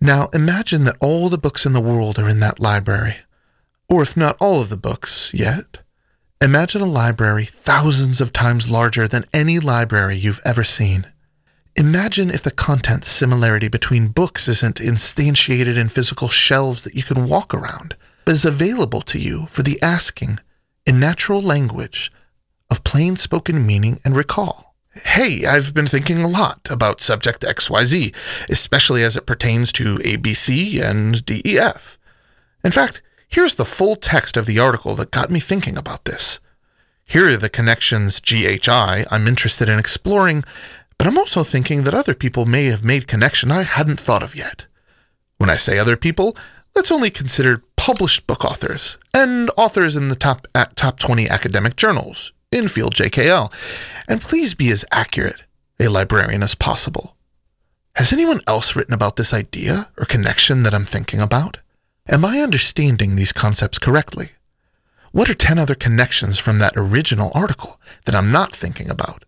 Now 0.00 0.28
imagine 0.34 0.84
that 0.84 0.96
all 1.00 1.28
the 1.28 1.38
books 1.38 1.64
in 1.64 1.72
the 1.72 1.80
world 1.80 2.18
are 2.18 2.28
in 2.28 2.40
that 2.40 2.60
library. 2.60 3.16
Or 3.88 4.02
if 4.02 4.16
not 4.16 4.36
all 4.38 4.60
of 4.60 4.68
the 4.68 4.76
books 4.76 5.32
yet, 5.32 5.78
imagine 6.42 6.82
a 6.82 6.86
library 6.86 7.46
thousands 7.46 8.20
of 8.20 8.32
times 8.32 8.70
larger 8.70 9.08
than 9.08 9.24
any 9.32 9.58
library 9.58 10.16
you've 10.16 10.42
ever 10.44 10.62
seen. 10.62 11.06
Imagine 11.74 12.28
if 12.28 12.42
the 12.42 12.50
content 12.50 13.04
similarity 13.04 13.68
between 13.68 14.08
books 14.08 14.46
isn't 14.46 14.76
instantiated 14.76 15.78
in 15.78 15.88
physical 15.88 16.28
shelves 16.28 16.82
that 16.82 16.94
you 16.94 17.02
can 17.02 17.28
walk 17.28 17.54
around, 17.54 17.96
but 18.24 18.34
is 18.34 18.44
available 18.44 19.00
to 19.02 19.18
you 19.18 19.46
for 19.46 19.62
the 19.62 19.78
asking 19.80 20.38
in 20.84 21.00
natural 21.00 21.40
language 21.40 22.12
of 22.70 22.84
plain 22.84 23.16
spoken 23.16 23.66
meaning 23.66 24.00
and 24.04 24.16
recall. 24.16 24.74
Hey, 25.04 25.46
I've 25.46 25.72
been 25.72 25.86
thinking 25.86 26.20
a 26.22 26.28
lot 26.28 26.68
about 26.68 27.00
subject 27.00 27.42
XYZ, 27.42 28.14
especially 28.50 29.02
as 29.02 29.16
it 29.16 29.24
pertains 29.24 29.72
to 29.72 29.96
ABC 29.98 30.82
and 30.82 31.24
DEF. 31.24 31.98
In 32.64 32.72
fact, 32.72 33.00
here's 33.28 33.54
the 33.54 33.64
full 33.64 33.96
text 33.96 34.36
of 34.36 34.46
the 34.46 34.58
article 34.58 34.94
that 34.96 35.10
got 35.10 35.30
me 35.30 35.40
thinking 35.40 35.76
about 35.76 36.04
this. 36.04 36.40
Here 37.04 37.28
are 37.28 37.36
the 37.36 37.48
connections 37.48 38.20
GHI 38.20 39.04
I'm 39.10 39.26
interested 39.26 39.68
in 39.68 39.78
exploring, 39.78 40.44
but 40.98 41.06
I'm 41.06 41.16
also 41.16 41.44
thinking 41.44 41.84
that 41.84 41.94
other 41.94 42.14
people 42.14 42.44
may 42.44 42.66
have 42.66 42.84
made 42.84 43.06
connection 43.06 43.50
I 43.50 43.62
hadn't 43.62 44.00
thought 44.00 44.22
of 44.22 44.34
yet. 44.34 44.66
When 45.38 45.48
I 45.48 45.56
say 45.56 45.78
other 45.78 45.96
people, 45.96 46.36
let's 46.74 46.92
only 46.92 47.10
consider 47.10 47.62
published 47.76 48.26
book 48.26 48.44
authors 48.44 48.98
and 49.14 49.50
authors 49.56 49.96
in 49.96 50.08
the 50.08 50.16
top 50.16 50.46
top 50.74 50.98
20 50.98 51.28
academic 51.28 51.76
journals, 51.76 52.32
in 52.50 52.68
field 52.68 52.94
JKL, 52.94 53.52
and 54.08 54.20
please 54.20 54.54
be 54.54 54.70
as 54.70 54.84
accurate 54.90 55.44
a 55.80 55.88
librarian 55.88 56.42
as 56.42 56.54
possible. 56.54 57.16
Has 57.94 58.12
anyone 58.12 58.40
else 58.46 58.76
written 58.76 58.94
about 58.94 59.16
this 59.16 59.32
idea 59.32 59.90
or 59.96 60.04
connection 60.04 60.62
that 60.64 60.74
I'm 60.74 60.84
thinking 60.84 61.20
about? 61.20 61.58
Am 62.10 62.24
I 62.24 62.40
understanding 62.40 63.16
these 63.16 63.34
concepts 63.34 63.78
correctly? 63.78 64.30
What 65.12 65.28
are 65.28 65.34
10 65.34 65.58
other 65.58 65.74
connections 65.74 66.38
from 66.38 66.58
that 66.58 66.72
original 66.74 67.30
article 67.34 67.78
that 68.06 68.14
I'm 68.14 68.32
not 68.32 68.56
thinking 68.56 68.88
about? 68.88 69.26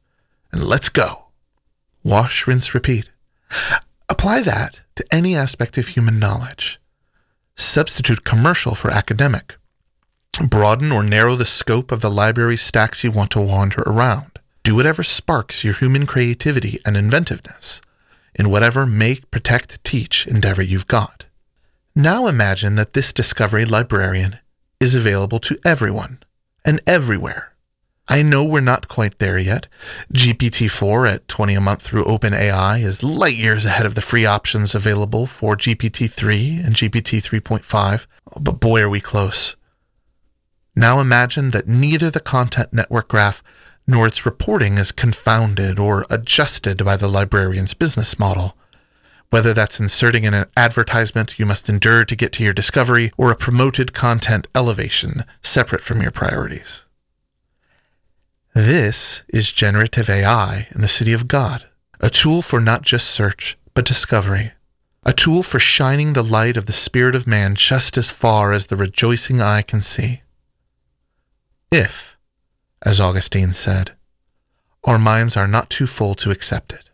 And 0.51 0.65
let's 0.65 0.89
go. 0.89 1.27
Wash, 2.03 2.47
rinse, 2.47 2.73
repeat. 2.73 3.11
Apply 4.09 4.41
that 4.43 4.81
to 4.97 5.05
any 5.13 5.37
aspect 5.37 5.77
of 5.77 5.89
human 5.89 6.19
knowledge. 6.19 6.81
Substitute 7.55 8.25
commercial 8.25 8.75
for 8.75 8.91
academic. 8.91 9.59
Broaden 10.49 10.91
or 10.91 11.03
narrow 11.03 11.37
the 11.37 11.45
scope 11.45 11.93
of 11.93 12.01
the 12.01 12.11
library 12.11 12.57
stacks 12.57 13.05
you 13.05 13.11
want 13.11 13.31
to 13.33 13.43
wander 13.43 13.83
around. 13.83 14.39
Do 14.63 14.75
whatever 14.75 15.03
sparks 15.03 15.65
your 15.65 15.75
human 15.75 16.07
creativity 16.07 16.79
and 16.87 16.97
inventiveness 16.97 17.83
in 18.35 18.49
whatever 18.49 18.87
make, 18.87 19.31
protect, 19.31 19.85
teach 19.85 20.27
endeavor 20.27 20.63
you've 20.63 20.87
got. 20.87 21.27
Now 21.97 22.29
imagine 22.29 22.77
that 22.77 22.93
this 22.93 23.13
discovery 23.13 23.65
librarian 23.65 24.39
is 24.79 24.95
available 24.95 25.41
to 25.41 25.59
everyone 25.65 26.23
and 26.65 26.81
everywhere. 26.87 27.53
I 28.09 28.23
know 28.23 28.45
we're 28.45 28.61
not 28.61 28.89
quite 28.89 29.19
there 29.19 29.39
yet. 29.39 29.69
GPT-4 30.13 31.15
at 31.15 31.29
20 31.29 31.55
a 31.55 31.61
month 31.61 31.83
through 31.83 32.05
OpenAI 32.05 32.83
is 32.83 33.03
light 33.03 33.37
years 33.37 33.65
ahead 33.65 33.87
of 33.87 33.95
the 33.95 34.03
free 34.03 34.27
options 34.27 34.75
available 34.75 35.27
for 35.27 35.57
GPT-3 35.57 36.65
and 36.65 36.75
GPT 36.75 37.21
3.5, 37.23 38.07
but 38.41 38.61
boy 38.61 38.83
are 38.83 38.89
we 38.89 39.01
close. 39.01 39.57
Now 40.75 41.01
imagine 41.01 41.51
that 41.51 41.69
neither 41.69 42.11
the 42.11 42.21
content 42.21 42.73
network 42.73 43.09
graph 43.09 43.43
nor 43.87 44.07
its 44.07 44.25
reporting 44.27 44.79
is 44.79 44.93
confounded 44.93 45.79
or 45.79 46.07
adjusted 46.09 46.85
by 46.85 46.97
the 46.97 47.09
librarian's 47.09 47.75
business 47.75 48.19
model. 48.19 48.57
Whether 49.31 49.55
that's 49.55 49.79
inserting 49.79 50.25
in 50.25 50.35
an 50.35 50.47
advertisement 50.57 51.39
you 51.39 51.47
must 51.47 51.69
endure 51.69 52.05
to 52.05 52.17
get 52.17 52.33
to 52.35 52.45
your 52.45 52.53
discovery 52.53 53.13
or 53.17 53.31
a 53.31 53.37
promoted 53.37 53.93
content 53.93 54.49
elevation 54.55 55.25
separate 55.43 55.83
from 55.83 56.03
your 56.03 56.11
priorities. 56.11 56.85
This 58.55 59.23
is 59.29 59.53
generative 59.53 60.11
AI 60.11 60.67
in 60.75 60.81
the 60.81 60.89
city 60.89 61.13
of 61.13 61.29
God, 61.29 61.65
a 62.01 62.11
tool 62.11 62.43
for 62.43 62.61
not 62.61 62.83
just 62.83 63.09
search, 63.09 63.57
but 63.75 63.85
discovery, 63.85 64.53
a 65.05 65.13
tool 65.13 65.45
for 65.45 65.61
shining 65.61 66.13
the 66.13 66.25
light 66.25 66.57
of 66.57 66.67
the 66.67 66.73
spirit 66.73 67.15
of 67.15 67.29
man 67.29 67.55
just 67.55 67.97
as 67.97 68.11
far 68.11 68.53
as 68.53 68.67
the 68.67 68.77
rejoicing 68.77 69.41
eye 69.41 69.63
can 69.63 69.81
see. 69.81 70.23
If, 71.71 72.19
as 72.83 73.01
Augustine 73.01 73.53
said, 73.53 73.93
our 74.83 74.99
minds 74.99 75.37
are 75.37 75.47
not 75.47 75.71
too 75.71 75.87
full 75.87 76.17
to 76.17 76.33
accept 76.33 76.73
it. 76.73 76.90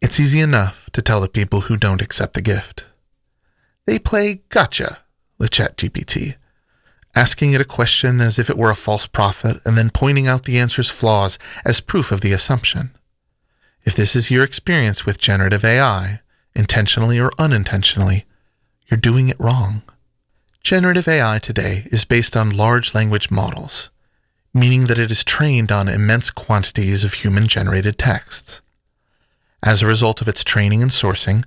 It's 0.00 0.20
easy 0.20 0.40
enough 0.40 0.88
to 0.92 1.02
tell 1.02 1.20
the 1.20 1.28
people 1.28 1.62
who 1.62 1.76
don't 1.76 2.02
accept 2.02 2.34
the 2.34 2.42
gift. 2.42 2.86
They 3.86 3.98
play 3.98 4.42
gotcha 4.48 4.98
with 5.38 5.50
ChatGPT, 5.50 6.36
asking 7.14 7.52
it 7.52 7.60
a 7.60 7.64
question 7.64 8.20
as 8.20 8.38
if 8.38 8.48
it 8.48 8.56
were 8.56 8.70
a 8.70 8.76
false 8.76 9.06
prophet 9.06 9.60
and 9.64 9.76
then 9.76 9.90
pointing 9.90 10.26
out 10.26 10.44
the 10.44 10.58
answer's 10.58 10.90
flaws 10.90 11.38
as 11.64 11.80
proof 11.80 12.12
of 12.12 12.20
the 12.20 12.32
assumption. 12.32 12.96
If 13.84 13.94
this 13.94 14.14
is 14.14 14.30
your 14.30 14.44
experience 14.44 15.04
with 15.06 15.18
generative 15.18 15.64
AI, 15.64 16.20
intentionally 16.54 17.18
or 17.18 17.30
unintentionally, 17.38 18.24
you're 18.86 19.00
doing 19.00 19.28
it 19.28 19.40
wrong. 19.40 19.82
Generative 20.62 21.08
AI 21.08 21.38
today 21.38 21.86
is 21.86 22.04
based 22.04 22.36
on 22.36 22.50
large 22.50 22.94
language 22.94 23.30
models 23.30 23.90
meaning 24.54 24.86
that 24.86 24.98
it 24.98 25.10
is 25.10 25.24
trained 25.24 25.70
on 25.70 25.88
immense 25.88 26.30
quantities 26.30 27.04
of 27.04 27.14
human 27.14 27.46
generated 27.46 27.98
texts. 27.98 28.60
As 29.62 29.82
a 29.82 29.86
result 29.86 30.20
of 30.20 30.28
its 30.28 30.44
training 30.44 30.82
and 30.82 30.90
sourcing, 30.90 31.44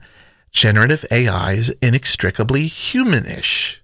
generative 0.52 1.06
AI 1.12 1.54
is 1.54 1.76
inextricably 1.82 2.68
humanish. 2.68 3.80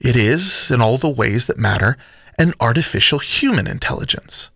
It 0.00 0.16
is, 0.16 0.70
in 0.70 0.80
all 0.80 0.98
the 0.98 1.08
ways 1.08 1.46
that 1.46 1.58
matter, 1.58 1.96
an 2.38 2.54
artificial 2.60 3.18
human 3.18 3.66
intelligence, 3.66 4.50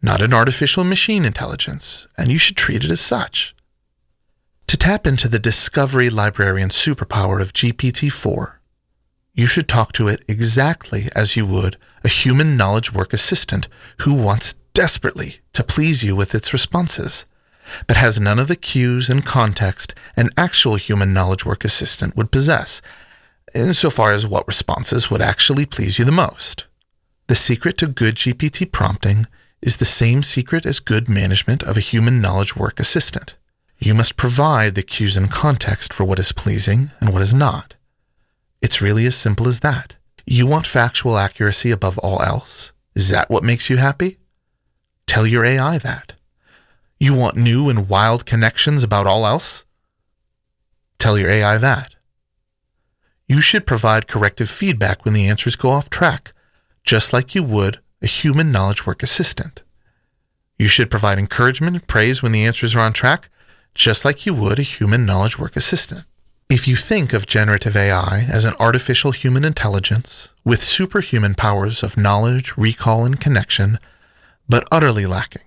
not 0.00 0.22
an 0.22 0.32
artificial 0.32 0.84
machine 0.84 1.24
intelligence, 1.24 2.06
and 2.16 2.28
you 2.28 2.38
should 2.38 2.56
treat 2.56 2.84
it 2.84 2.90
as 2.90 3.00
such. 3.00 3.54
To 4.68 4.76
tap 4.76 5.06
into 5.06 5.28
the 5.28 5.38
Discovery 5.38 6.08
Librarian 6.08 6.70
superpower 6.70 7.40
of 7.40 7.52
GPT 7.52 8.10
4, 8.10 8.60
you 9.34 9.46
should 9.46 9.68
talk 9.68 9.92
to 9.92 10.08
it 10.08 10.24
exactly 10.28 11.08
as 11.14 11.36
you 11.36 11.46
would 11.46 11.76
a 12.04 12.08
human 12.08 12.56
knowledge 12.56 12.92
work 12.92 13.12
assistant 13.12 13.68
who 14.00 14.14
wants 14.14 14.54
desperately 14.74 15.40
to 15.52 15.62
please 15.62 16.02
you 16.02 16.16
with 16.16 16.34
its 16.34 16.52
responses, 16.52 17.24
but 17.86 17.96
has 17.96 18.20
none 18.20 18.38
of 18.38 18.48
the 18.48 18.56
cues 18.56 19.08
and 19.08 19.24
context 19.24 19.94
an 20.16 20.30
actual 20.36 20.76
human 20.76 21.12
knowledge 21.12 21.44
work 21.44 21.64
assistant 21.64 22.16
would 22.16 22.30
possess, 22.30 22.82
insofar 23.54 24.12
as 24.12 24.26
what 24.26 24.46
responses 24.46 25.10
would 25.10 25.22
actually 25.22 25.66
please 25.66 25.98
you 25.98 26.04
the 26.04 26.12
most. 26.12 26.66
The 27.28 27.34
secret 27.34 27.78
to 27.78 27.86
good 27.86 28.16
GPT 28.16 28.70
prompting 28.70 29.26
is 29.60 29.76
the 29.76 29.84
same 29.84 30.22
secret 30.22 30.66
as 30.66 30.80
good 30.80 31.08
management 31.08 31.62
of 31.62 31.76
a 31.76 31.80
human 31.80 32.20
knowledge 32.20 32.56
work 32.56 32.80
assistant. 32.80 33.36
You 33.78 33.94
must 33.94 34.16
provide 34.16 34.74
the 34.74 34.82
cues 34.82 35.16
and 35.16 35.30
context 35.30 35.92
for 35.92 36.04
what 36.04 36.18
is 36.18 36.32
pleasing 36.32 36.90
and 37.00 37.12
what 37.12 37.22
is 37.22 37.34
not. 37.34 37.76
It's 38.60 38.80
really 38.80 39.06
as 39.06 39.16
simple 39.16 39.48
as 39.48 39.60
that. 39.60 39.96
You 40.24 40.46
want 40.46 40.66
factual 40.66 41.18
accuracy 41.18 41.70
above 41.70 41.98
all 41.98 42.22
else? 42.22 42.72
Is 42.94 43.08
that 43.08 43.30
what 43.30 43.42
makes 43.42 43.68
you 43.68 43.78
happy? 43.78 44.18
Tell 45.06 45.26
your 45.26 45.44
AI 45.44 45.78
that. 45.78 46.14
You 47.02 47.14
want 47.14 47.36
new 47.36 47.68
and 47.68 47.88
wild 47.88 48.26
connections 48.26 48.84
about 48.84 49.08
all 49.08 49.26
else? 49.26 49.64
Tell 50.98 51.18
your 51.18 51.30
AI 51.30 51.58
that. 51.58 51.96
You 53.26 53.40
should 53.40 53.66
provide 53.66 54.06
corrective 54.06 54.48
feedback 54.48 55.04
when 55.04 55.12
the 55.12 55.26
answers 55.26 55.56
go 55.56 55.70
off 55.70 55.90
track, 55.90 56.30
just 56.84 57.12
like 57.12 57.34
you 57.34 57.42
would 57.42 57.80
a 58.02 58.06
human 58.06 58.52
knowledge 58.52 58.86
work 58.86 59.02
assistant. 59.02 59.64
You 60.60 60.68
should 60.68 60.92
provide 60.92 61.18
encouragement 61.18 61.74
and 61.74 61.88
praise 61.88 62.22
when 62.22 62.30
the 62.30 62.44
answers 62.44 62.76
are 62.76 62.86
on 62.86 62.92
track, 62.92 63.30
just 63.74 64.04
like 64.04 64.24
you 64.24 64.32
would 64.32 64.60
a 64.60 64.62
human 64.62 65.04
knowledge 65.04 65.36
work 65.36 65.56
assistant. 65.56 66.04
If 66.48 66.68
you 66.68 66.76
think 66.76 67.12
of 67.12 67.26
generative 67.26 67.74
AI 67.74 68.20
as 68.30 68.44
an 68.44 68.54
artificial 68.60 69.10
human 69.10 69.44
intelligence 69.44 70.32
with 70.44 70.62
superhuman 70.62 71.34
powers 71.34 71.82
of 71.82 71.96
knowledge, 71.96 72.56
recall, 72.56 73.04
and 73.04 73.18
connection, 73.18 73.80
but 74.48 74.68
utterly 74.70 75.04
lacking, 75.04 75.42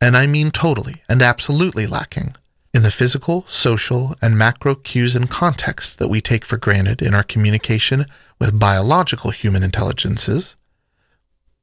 and 0.00 0.16
I 0.16 0.26
mean 0.26 0.50
totally 0.50 1.02
and 1.08 1.22
absolutely 1.22 1.86
lacking, 1.86 2.34
in 2.72 2.82
the 2.82 2.90
physical, 2.90 3.44
social, 3.46 4.14
and 4.22 4.38
macro 4.38 4.74
cues 4.74 5.16
and 5.16 5.28
context 5.28 5.98
that 5.98 6.08
we 6.08 6.20
take 6.20 6.44
for 6.44 6.56
granted 6.56 7.02
in 7.02 7.14
our 7.14 7.24
communication 7.24 8.06
with 8.38 8.60
biological 8.60 9.32
human 9.32 9.62
intelligences, 9.62 10.56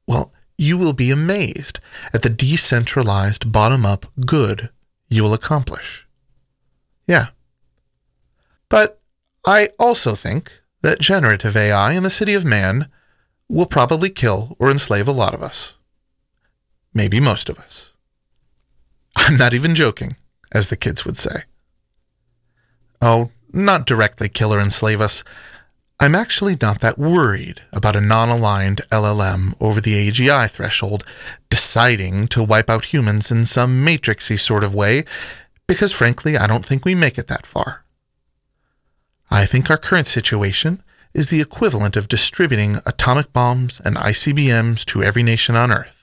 well, 0.06 0.32
you 0.58 0.76
will 0.76 0.92
be 0.92 1.10
amazed 1.10 1.80
at 2.12 2.22
the 2.22 2.28
decentralized, 2.28 3.50
bottom 3.52 3.86
up 3.86 4.06
good 4.26 4.70
you 5.08 5.22
will 5.22 5.32
accomplish. 5.32 6.06
Yeah, 7.06 7.28
but 8.68 9.00
I 9.46 9.70
also 9.78 10.14
think 10.14 10.52
that 10.82 11.00
generative 11.00 11.56
AI 11.56 11.94
in 11.94 12.02
the 12.02 12.10
city 12.10 12.34
of 12.34 12.44
man 12.44 12.88
will 13.48 13.66
probably 13.66 14.10
kill 14.10 14.56
or 14.58 14.70
enslave 14.70 15.08
a 15.08 15.12
lot 15.12 15.32
of 15.32 15.42
us. 15.42 15.74
Maybe 16.92 17.18
most 17.18 17.48
of 17.48 17.58
us. 17.58 17.94
I'm 19.18 19.36
not 19.36 19.54
even 19.54 19.74
joking, 19.74 20.16
as 20.52 20.68
the 20.68 20.76
kids 20.76 21.04
would 21.04 21.16
say. 21.16 21.42
Oh, 23.02 23.30
not 23.52 23.86
directly 23.86 24.28
kill 24.28 24.54
or 24.54 24.60
enslave 24.60 25.00
us. 25.00 25.24
I'm 26.00 26.14
actually 26.14 26.56
not 26.60 26.80
that 26.80 26.98
worried 26.98 27.62
about 27.72 27.96
a 27.96 28.00
non 28.00 28.28
aligned 28.28 28.82
LLM 28.92 29.54
over 29.60 29.80
the 29.80 30.08
AGI 30.08 30.48
threshold 30.48 31.04
deciding 31.50 32.28
to 32.28 32.44
wipe 32.44 32.70
out 32.70 32.86
humans 32.86 33.32
in 33.32 33.46
some 33.46 33.84
matrixy 33.84 34.38
sort 34.38 34.62
of 34.62 34.74
way, 34.74 35.04
because 35.66 35.92
frankly, 35.92 36.36
I 36.36 36.46
don't 36.46 36.64
think 36.64 36.84
we 36.84 36.94
make 36.94 37.18
it 37.18 37.26
that 37.26 37.46
far. 37.46 37.84
I 39.30 39.44
think 39.44 39.68
our 39.68 39.76
current 39.76 40.06
situation 40.06 40.82
is 41.12 41.30
the 41.30 41.40
equivalent 41.40 41.96
of 41.96 42.06
distributing 42.06 42.78
atomic 42.86 43.32
bombs 43.32 43.80
and 43.84 43.96
ICBMs 43.96 44.84
to 44.86 45.02
every 45.02 45.24
nation 45.24 45.56
on 45.56 45.72
Earth. 45.72 45.97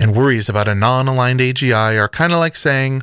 And 0.00 0.16
worries 0.16 0.48
about 0.48 0.66
a 0.66 0.74
non 0.74 1.06
aligned 1.06 1.40
AGI 1.40 2.00
are 2.00 2.08
kind 2.08 2.32
of 2.32 2.38
like 2.38 2.56
saying, 2.56 3.02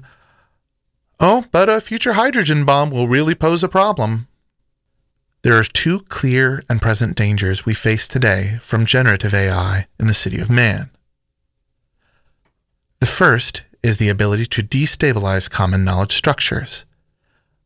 oh, 1.19 1.45
but 1.51 1.69
a 1.69 1.79
future 1.79 2.13
hydrogen 2.13 2.65
bomb 2.65 2.89
will 2.89 3.07
really 3.07 3.35
pose 3.35 3.63
a 3.63 3.69
problem. 3.69 4.27
There 5.43 5.57
are 5.57 5.63
two 5.63 5.99
clear 5.99 6.63
and 6.67 6.81
present 6.81 7.15
dangers 7.15 7.65
we 7.65 7.75
face 7.75 8.07
today 8.07 8.57
from 8.61 8.87
generative 8.87 9.33
AI 9.33 9.85
in 9.99 10.07
the 10.07 10.15
city 10.15 10.39
of 10.39 10.49
man. 10.49 10.89
The 12.99 13.05
first 13.05 13.61
is 13.83 13.97
the 13.97 14.09
ability 14.09 14.47
to 14.47 14.63
destabilize 14.63 15.49
common 15.49 15.83
knowledge 15.83 16.13
structures 16.13 16.83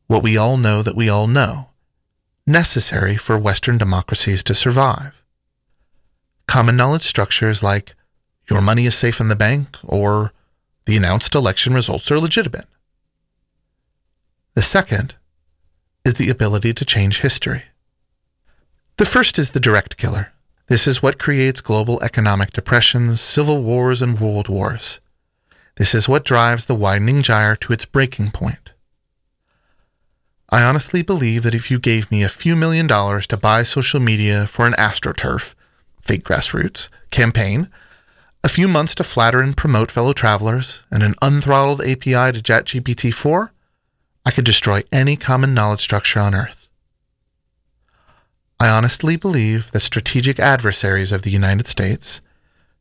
what 0.07 0.21
we 0.21 0.35
all 0.35 0.57
know 0.57 0.83
that 0.83 0.95
we 0.95 1.07
all 1.07 1.25
know, 1.25 1.69
necessary 2.45 3.15
for 3.15 3.37
Western 3.37 3.77
democracies 3.77 4.43
to 4.43 4.53
survive. 4.53 5.23
Common 6.49 6.75
knowledge 6.75 7.03
structures 7.03 7.63
like 7.63 7.95
your 8.49 8.61
money 8.61 8.85
is 8.85 8.95
safe 8.95 9.19
in 9.19 9.27
the 9.27 9.35
bank 9.35 9.77
or 9.83 10.33
the 10.85 10.97
announced 10.97 11.35
election 11.35 11.73
results 11.73 12.11
are 12.11 12.19
legitimate. 12.19 12.67
The 14.55 14.61
second 14.61 15.15
is 16.03 16.15
the 16.15 16.29
ability 16.29 16.73
to 16.73 16.85
change 16.85 17.21
history. 17.21 17.63
The 18.97 19.05
first 19.05 19.39
is 19.39 19.51
the 19.51 19.59
direct 19.59 19.97
killer, 19.97 20.33
This 20.67 20.87
is 20.87 21.03
what 21.03 21.19
creates 21.19 21.61
global 21.61 22.01
economic 22.01 22.51
depressions, 22.51 23.19
civil 23.19 23.63
wars, 23.63 24.01
and 24.01 24.19
world 24.19 24.47
wars. 24.47 24.99
This 25.77 25.93
is 25.93 26.07
what 26.07 26.25
drives 26.25 26.65
the 26.65 26.75
widening 26.75 27.21
gyre 27.21 27.55
to 27.57 27.73
its 27.73 27.85
breaking 27.85 28.31
point. 28.31 28.71
I 30.49 30.63
honestly 30.63 31.01
believe 31.01 31.43
that 31.43 31.55
if 31.55 31.71
you 31.71 31.79
gave 31.79 32.11
me 32.11 32.23
a 32.23 32.29
few 32.29 32.55
million 32.55 32.87
dollars 32.87 33.25
to 33.27 33.37
buy 33.37 33.63
social 33.63 33.99
media 33.99 34.45
for 34.47 34.67
an 34.67 34.73
AstroTurf, 34.73 35.55
fake 36.03 36.23
grassroots, 36.23 36.89
campaign, 37.09 37.69
a 38.43 38.49
few 38.49 38.67
months 38.67 38.95
to 38.95 39.03
flatter 39.03 39.39
and 39.39 39.55
promote 39.55 39.91
fellow 39.91 40.13
travelers, 40.13 40.83
and 40.89 41.03
an 41.03 41.13
unthrottled 41.21 41.81
API 41.81 42.31
to 42.31 42.41
ChatGPT 42.41 43.13
4, 43.13 43.53
I 44.25 44.31
could 44.31 44.45
destroy 44.45 44.81
any 44.91 45.15
common 45.15 45.53
knowledge 45.53 45.81
structure 45.81 46.19
on 46.19 46.35
Earth. 46.35 46.67
I 48.59 48.69
honestly 48.69 49.15
believe 49.15 49.71
that 49.71 49.79
strategic 49.79 50.39
adversaries 50.39 51.11
of 51.11 51.23
the 51.23 51.31
United 51.31 51.67
States, 51.67 52.21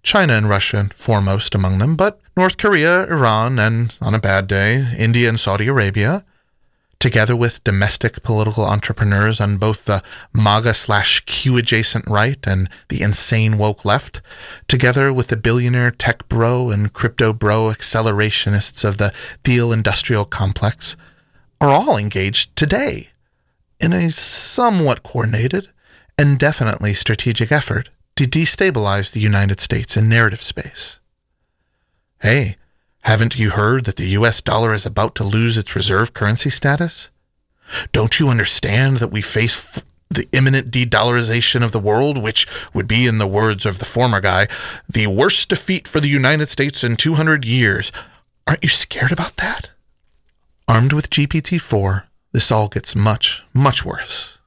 China 0.02 0.34
and 0.34 0.48
Russia 0.48 0.88
foremost 0.94 1.54
among 1.54 1.78
them, 1.78 1.96
but 1.96 2.20
North 2.36 2.56
Korea, 2.56 3.04
Iran, 3.04 3.58
and, 3.58 3.96
on 4.00 4.14
a 4.14 4.18
bad 4.18 4.46
day, 4.46 4.94
India 4.98 5.28
and 5.28 5.38
Saudi 5.38 5.66
Arabia, 5.66 6.24
together 7.00 7.34
with 7.34 7.64
domestic 7.64 8.22
political 8.22 8.64
entrepreneurs 8.64 9.40
on 9.40 9.56
both 9.56 9.86
the 9.86 10.02
MAGA 10.32 10.74
slash 10.74 11.20
Q 11.24 11.56
adjacent 11.56 12.06
right 12.06 12.38
and 12.46 12.68
the 12.88 13.02
insane 13.02 13.58
woke 13.58 13.84
left, 13.84 14.20
together 14.68 15.12
with 15.12 15.28
the 15.28 15.36
billionaire 15.36 15.90
tech 15.90 16.28
bro 16.28 16.70
and 16.70 16.92
crypto 16.92 17.32
bro 17.32 17.64
accelerationists 17.64 18.84
of 18.84 18.98
the 18.98 19.12
deal 19.42 19.72
industrial 19.72 20.26
complex, 20.26 20.94
are 21.60 21.70
all 21.70 21.96
engaged 21.96 22.54
today 22.54 23.08
in 23.80 23.92
a 23.92 24.10
somewhat 24.10 25.02
coordinated 25.02 25.70
and 26.18 26.38
definitely 26.38 26.92
strategic 26.92 27.50
effort 27.50 27.88
to 28.14 28.24
destabilize 28.24 29.12
the 29.12 29.20
United 29.20 29.58
States 29.58 29.96
in 29.96 30.06
narrative 30.06 30.42
space. 30.42 31.00
Hey, 32.20 32.56
haven't 33.02 33.38
you 33.38 33.50
heard 33.50 33.84
that 33.86 33.96
the 33.96 34.08
US 34.18 34.40
dollar 34.42 34.74
is 34.74 34.84
about 34.86 35.14
to 35.16 35.24
lose 35.24 35.56
its 35.56 35.74
reserve 35.74 36.12
currency 36.12 36.50
status? 36.50 37.10
Don't 37.92 38.18
you 38.18 38.28
understand 38.28 38.98
that 38.98 39.12
we 39.12 39.22
face 39.22 39.76
f- 39.76 39.84
the 40.08 40.28
imminent 40.32 40.70
de-dollarization 40.70 41.62
of 41.62 41.70
the 41.70 41.78
world, 41.78 42.18
which 42.18 42.46
would 42.74 42.88
be, 42.88 43.06
in 43.06 43.18
the 43.18 43.28
words 43.28 43.64
of 43.64 43.78
the 43.78 43.84
former 43.84 44.20
guy, 44.20 44.48
the 44.88 45.06
worst 45.06 45.48
defeat 45.48 45.86
for 45.86 46.00
the 46.00 46.08
United 46.08 46.48
States 46.48 46.82
in 46.82 46.96
200 46.96 47.44
years? 47.44 47.92
Aren't 48.46 48.64
you 48.64 48.68
scared 48.68 49.12
about 49.12 49.36
that? 49.36 49.70
Armed 50.66 50.92
with 50.92 51.10
GPT 51.10 51.60
4, 51.60 52.06
this 52.32 52.50
all 52.50 52.68
gets 52.68 52.96
much, 52.96 53.44
much 53.54 53.84
worse. 53.84 54.38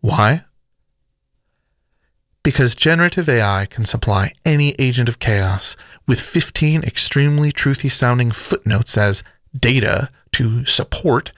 Why? 0.00 0.44
Because 2.48 2.74
generative 2.74 3.28
AI 3.28 3.66
can 3.66 3.84
supply 3.84 4.32
any 4.42 4.74
agent 4.78 5.06
of 5.06 5.18
chaos 5.18 5.76
with 6.06 6.18
15 6.18 6.82
extremely 6.82 7.52
truthy 7.52 7.90
sounding 7.90 8.30
footnotes 8.30 8.96
as 8.96 9.22
data 9.54 10.08
to 10.32 10.64
support 10.64 11.30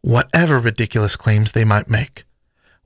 whatever 0.00 0.58
ridiculous 0.58 1.14
claims 1.14 1.52
they 1.52 1.64
might 1.64 1.88
make. 1.88 2.24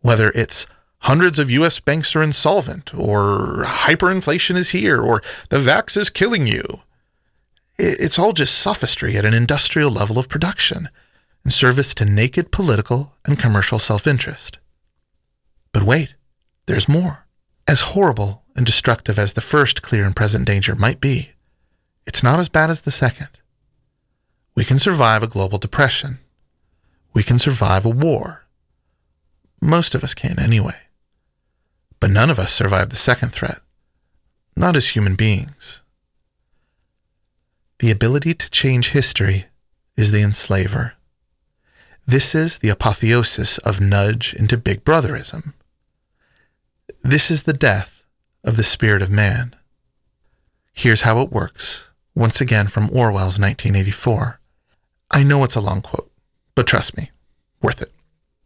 Whether 0.02 0.28
it's 0.32 0.66
hundreds 0.98 1.38
of 1.38 1.48
US 1.48 1.80
banks 1.80 2.14
are 2.14 2.22
insolvent, 2.22 2.92
or 2.92 3.64
hyperinflation 3.64 4.56
is 4.56 4.72
here, 4.72 5.00
or 5.00 5.22
the 5.48 5.56
vax 5.56 5.96
is 5.96 6.10
killing 6.10 6.46
you. 6.46 6.82
It's 7.78 8.18
all 8.18 8.32
just 8.32 8.58
sophistry 8.58 9.16
at 9.16 9.24
an 9.24 9.32
industrial 9.32 9.90
level 9.90 10.18
of 10.18 10.28
production 10.28 10.90
in 11.46 11.50
service 11.50 11.94
to 11.94 12.04
naked 12.04 12.52
political 12.52 13.16
and 13.24 13.38
commercial 13.38 13.78
self 13.78 14.06
interest. 14.06 14.58
But 15.72 15.84
wait, 15.84 16.14
there's 16.66 16.86
more. 16.86 17.24
As 17.66 17.80
horrible 17.80 18.42
and 18.56 18.66
destructive 18.66 19.18
as 19.18 19.32
the 19.32 19.40
first 19.40 19.82
clear 19.82 20.04
and 20.04 20.16
present 20.16 20.46
danger 20.46 20.74
might 20.74 21.00
be, 21.00 21.30
it's 22.06 22.22
not 22.22 22.38
as 22.38 22.48
bad 22.48 22.70
as 22.70 22.82
the 22.82 22.90
second. 22.90 23.28
We 24.54 24.64
can 24.64 24.78
survive 24.78 25.22
a 25.22 25.28
global 25.28 25.58
depression. 25.58 26.18
We 27.14 27.22
can 27.22 27.38
survive 27.38 27.84
a 27.84 27.90
war. 27.90 28.44
Most 29.60 29.94
of 29.94 30.02
us 30.02 30.14
can 30.14 30.38
anyway. 30.38 30.76
But 32.00 32.10
none 32.10 32.30
of 32.30 32.38
us 32.38 32.52
survive 32.52 32.90
the 32.90 32.96
second 32.96 33.30
threat, 33.30 33.60
not 34.56 34.76
as 34.76 34.90
human 34.90 35.14
beings. 35.16 35.82
The 37.78 37.90
ability 37.90 38.34
to 38.34 38.50
change 38.50 38.90
history 38.90 39.46
is 39.96 40.12
the 40.12 40.22
enslaver. 40.22 40.94
This 42.06 42.34
is 42.34 42.58
the 42.58 42.70
apotheosis 42.70 43.58
of 43.58 43.80
nudge 43.80 44.34
into 44.34 44.56
big 44.56 44.84
brotherism. 44.84 45.54
This 47.02 47.30
is 47.30 47.44
the 47.44 47.54
death 47.54 48.04
of 48.44 48.58
the 48.58 48.62
spirit 48.62 49.00
of 49.00 49.10
man. 49.10 49.56
Here's 50.74 51.02
how 51.02 51.20
it 51.22 51.32
works, 51.32 51.90
once 52.14 52.42
again 52.42 52.68
from 52.68 52.90
Orwell's 52.90 53.38
1984. 53.38 54.38
I 55.10 55.22
know 55.22 55.42
it's 55.42 55.56
a 55.56 55.62
long 55.62 55.80
quote, 55.80 56.10
but 56.54 56.66
trust 56.66 56.98
me, 56.98 57.10
worth 57.62 57.80
it. 57.80 57.90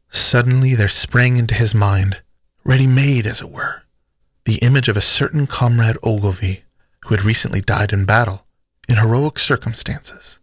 Suddenly 0.08 0.76
there 0.76 0.88
sprang 0.88 1.36
into 1.36 1.54
his 1.54 1.74
mind, 1.74 2.22
ready 2.64 2.86
made 2.86 3.26
as 3.26 3.40
it 3.40 3.50
were, 3.50 3.82
the 4.44 4.58
image 4.58 4.88
of 4.88 4.96
a 4.96 5.00
certain 5.00 5.48
comrade 5.48 5.96
Ogilvy 6.04 6.62
who 7.04 7.14
had 7.14 7.24
recently 7.24 7.60
died 7.60 7.92
in 7.92 8.06
battle 8.06 8.46
in 8.88 8.96
heroic 8.98 9.40
circumstances. 9.40 10.38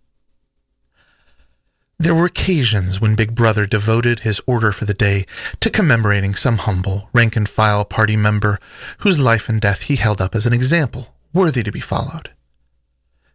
There 2.01 2.15
were 2.15 2.25
occasions 2.25 2.99
when 2.99 3.13
Big 3.13 3.35
Brother 3.35 3.67
devoted 3.67 4.21
his 4.21 4.41
order 4.47 4.71
for 4.71 4.85
the 4.85 4.93
day 4.95 5.23
to 5.59 5.69
commemorating 5.69 6.33
some 6.33 6.57
humble, 6.57 7.09
rank 7.13 7.35
and 7.35 7.47
file 7.47 7.85
party 7.85 8.15
member 8.17 8.57
whose 9.01 9.19
life 9.19 9.47
and 9.47 9.61
death 9.61 9.83
he 9.83 9.97
held 9.97 10.19
up 10.19 10.33
as 10.33 10.47
an 10.47 10.51
example 10.51 11.13
worthy 11.31 11.61
to 11.61 11.71
be 11.71 11.79
followed. 11.79 12.31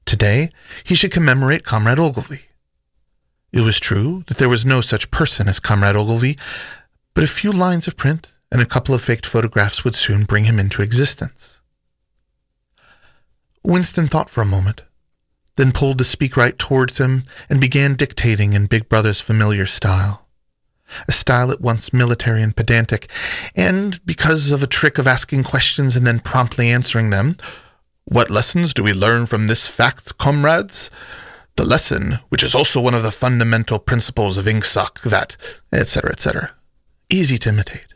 Today, 0.05 0.51
he 0.83 0.97
should 0.97 1.13
commemorate 1.13 1.63
Comrade 1.63 2.01
Ogilvy. 2.01 2.41
It 3.53 3.61
was 3.61 3.79
true 3.79 4.25
that 4.27 4.39
there 4.39 4.49
was 4.49 4.67
no 4.67 4.81
such 4.81 5.13
person 5.13 5.47
as 5.47 5.61
Comrade 5.61 5.95
Ogilvy, 5.95 6.37
but 7.15 7.23
a 7.23 7.29
few 7.29 7.53
lines 7.53 7.87
of 7.87 7.97
print 7.97 8.35
and 8.51 8.61
a 8.61 8.67
couple 8.67 8.97
of 8.97 9.01
faked 9.01 9.27
photographs 9.27 9.85
would 9.85 9.95
soon 9.95 10.25
bring 10.25 10.43
him 10.43 10.59
into 10.59 10.83
existence. 10.83 11.61
Winston 13.63 14.09
thought 14.09 14.29
for 14.29 14.41
a 14.41 14.45
moment 14.45 14.83
then 15.57 15.73
pulled 15.73 15.99
the 15.99 16.05
speakwrite 16.05 16.59
towards 16.59 16.99
him 16.99 17.25
and 17.51 17.61
began 17.61 17.95
dictating 17.95 18.53
in 18.53 18.67
Big 18.67 18.89
Brother's 18.89 19.21
familiar 19.21 19.67
style. 19.67 20.27
A 21.09 21.13
style 21.13 21.51
at 21.51 21.61
once 21.61 21.93
military 21.93 22.43
and 22.43 22.55
pedantic, 22.55 23.09
and 23.57 24.05
because 24.07 24.53
of 24.53 24.63
a 24.63 24.69
trick 24.69 24.99
of 24.99 25.07
asking 25.07 25.43
questions 25.43 25.97
and 25.97 26.07
then 26.07 26.21
promptly 26.21 26.69
answering 26.69 27.11
them, 27.11 27.37
what 28.05 28.31
lessons 28.31 28.73
do 28.73 28.85
we 28.85 28.93
learn 28.93 29.27
from 29.27 29.49
this 29.49 29.67
fact, 29.67 30.17
comrades? 30.17 30.91
The 31.57 31.65
lesson, 31.65 32.21
which 32.29 32.45
is 32.45 32.55
also 32.55 32.81
one 32.81 32.95
of 32.95 33.03
the 33.03 33.11
fundamental 33.11 33.81
principles 33.81 34.37
of 34.37 34.45
Ingsoc, 34.45 35.01
that, 35.03 35.37
etc., 35.73 36.11
etc. 36.11 36.53
Easy 37.11 37.39
to 37.39 37.49
imitate. 37.49 37.95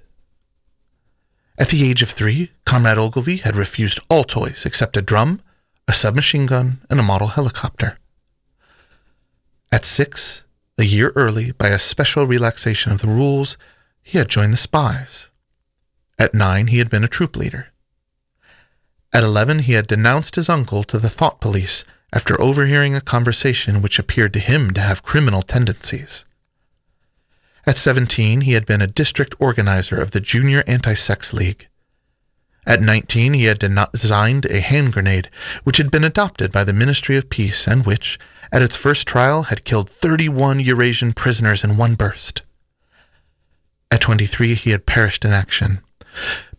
At 1.58 1.68
the 1.68 1.88
age 1.88 2.02
of 2.02 2.08
three, 2.08 2.50
Comrade 2.64 2.96
Ogilvy 2.96 3.36
had 3.36 3.54
refused 3.54 4.00
all 4.08 4.24
toys 4.24 4.64
except 4.64 4.96
a 4.96 5.02
drum 5.02 5.42
a 5.90 5.92
submachine 5.92 6.46
gun, 6.46 6.80
and 6.88 7.00
a 7.00 7.02
model 7.02 7.26
helicopter. 7.26 7.98
At 9.72 9.84
six, 9.84 10.44
a 10.78 10.84
year 10.84 11.12
early, 11.16 11.50
by 11.50 11.70
a 11.70 11.80
special 11.80 12.28
relaxation 12.28 12.92
of 12.92 13.00
the 13.00 13.08
rules, 13.08 13.58
he 14.00 14.16
had 14.18 14.28
joined 14.28 14.52
the 14.52 14.56
spies. 14.68 15.30
At 16.16 16.32
nine, 16.32 16.68
he 16.68 16.78
had 16.78 16.90
been 16.90 17.02
a 17.02 17.08
troop 17.08 17.34
leader. 17.34 17.72
At 19.12 19.24
eleven, 19.24 19.58
he 19.58 19.72
had 19.72 19.88
denounced 19.88 20.36
his 20.36 20.48
uncle 20.48 20.84
to 20.84 20.98
the 21.00 21.08
thought 21.08 21.40
police 21.40 21.84
after 22.12 22.40
overhearing 22.40 22.94
a 22.94 23.00
conversation 23.00 23.82
which 23.82 23.98
appeared 23.98 24.32
to 24.34 24.38
him 24.38 24.70
to 24.74 24.80
have 24.80 25.02
criminal 25.02 25.42
tendencies. 25.42 26.24
At 27.66 27.78
17, 27.78 28.42
he 28.42 28.52
had 28.52 28.64
been 28.64 28.80
a 28.80 28.86
district 28.86 29.34
organizer 29.40 30.00
of 30.00 30.12
the 30.12 30.20
Junior 30.20 30.62
Anti 30.68 30.94
Sex 30.94 31.34
League. 31.34 31.66
At 32.66 32.82
19, 32.82 33.32
he 33.32 33.44
had 33.44 33.58
designed 33.92 34.44
a 34.46 34.60
hand 34.60 34.92
grenade, 34.92 35.30
which 35.64 35.78
had 35.78 35.90
been 35.90 36.04
adopted 36.04 36.52
by 36.52 36.64
the 36.64 36.72
Ministry 36.72 37.16
of 37.16 37.30
Peace 37.30 37.66
and 37.66 37.86
which, 37.86 38.18
at 38.52 38.62
its 38.62 38.76
first 38.76 39.08
trial, 39.08 39.44
had 39.44 39.64
killed 39.64 39.88
31 39.88 40.60
Eurasian 40.60 41.12
prisoners 41.12 41.64
in 41.64 41.76
one 41.76 41.94
burst. 41.94 42.42
At 43.90 44.02
23, 44.02 44.54
he 44.54 44.70
had 44.70 44.86
perished 44.86 45.24
in 45.24 45.32
action. 45.32 45.80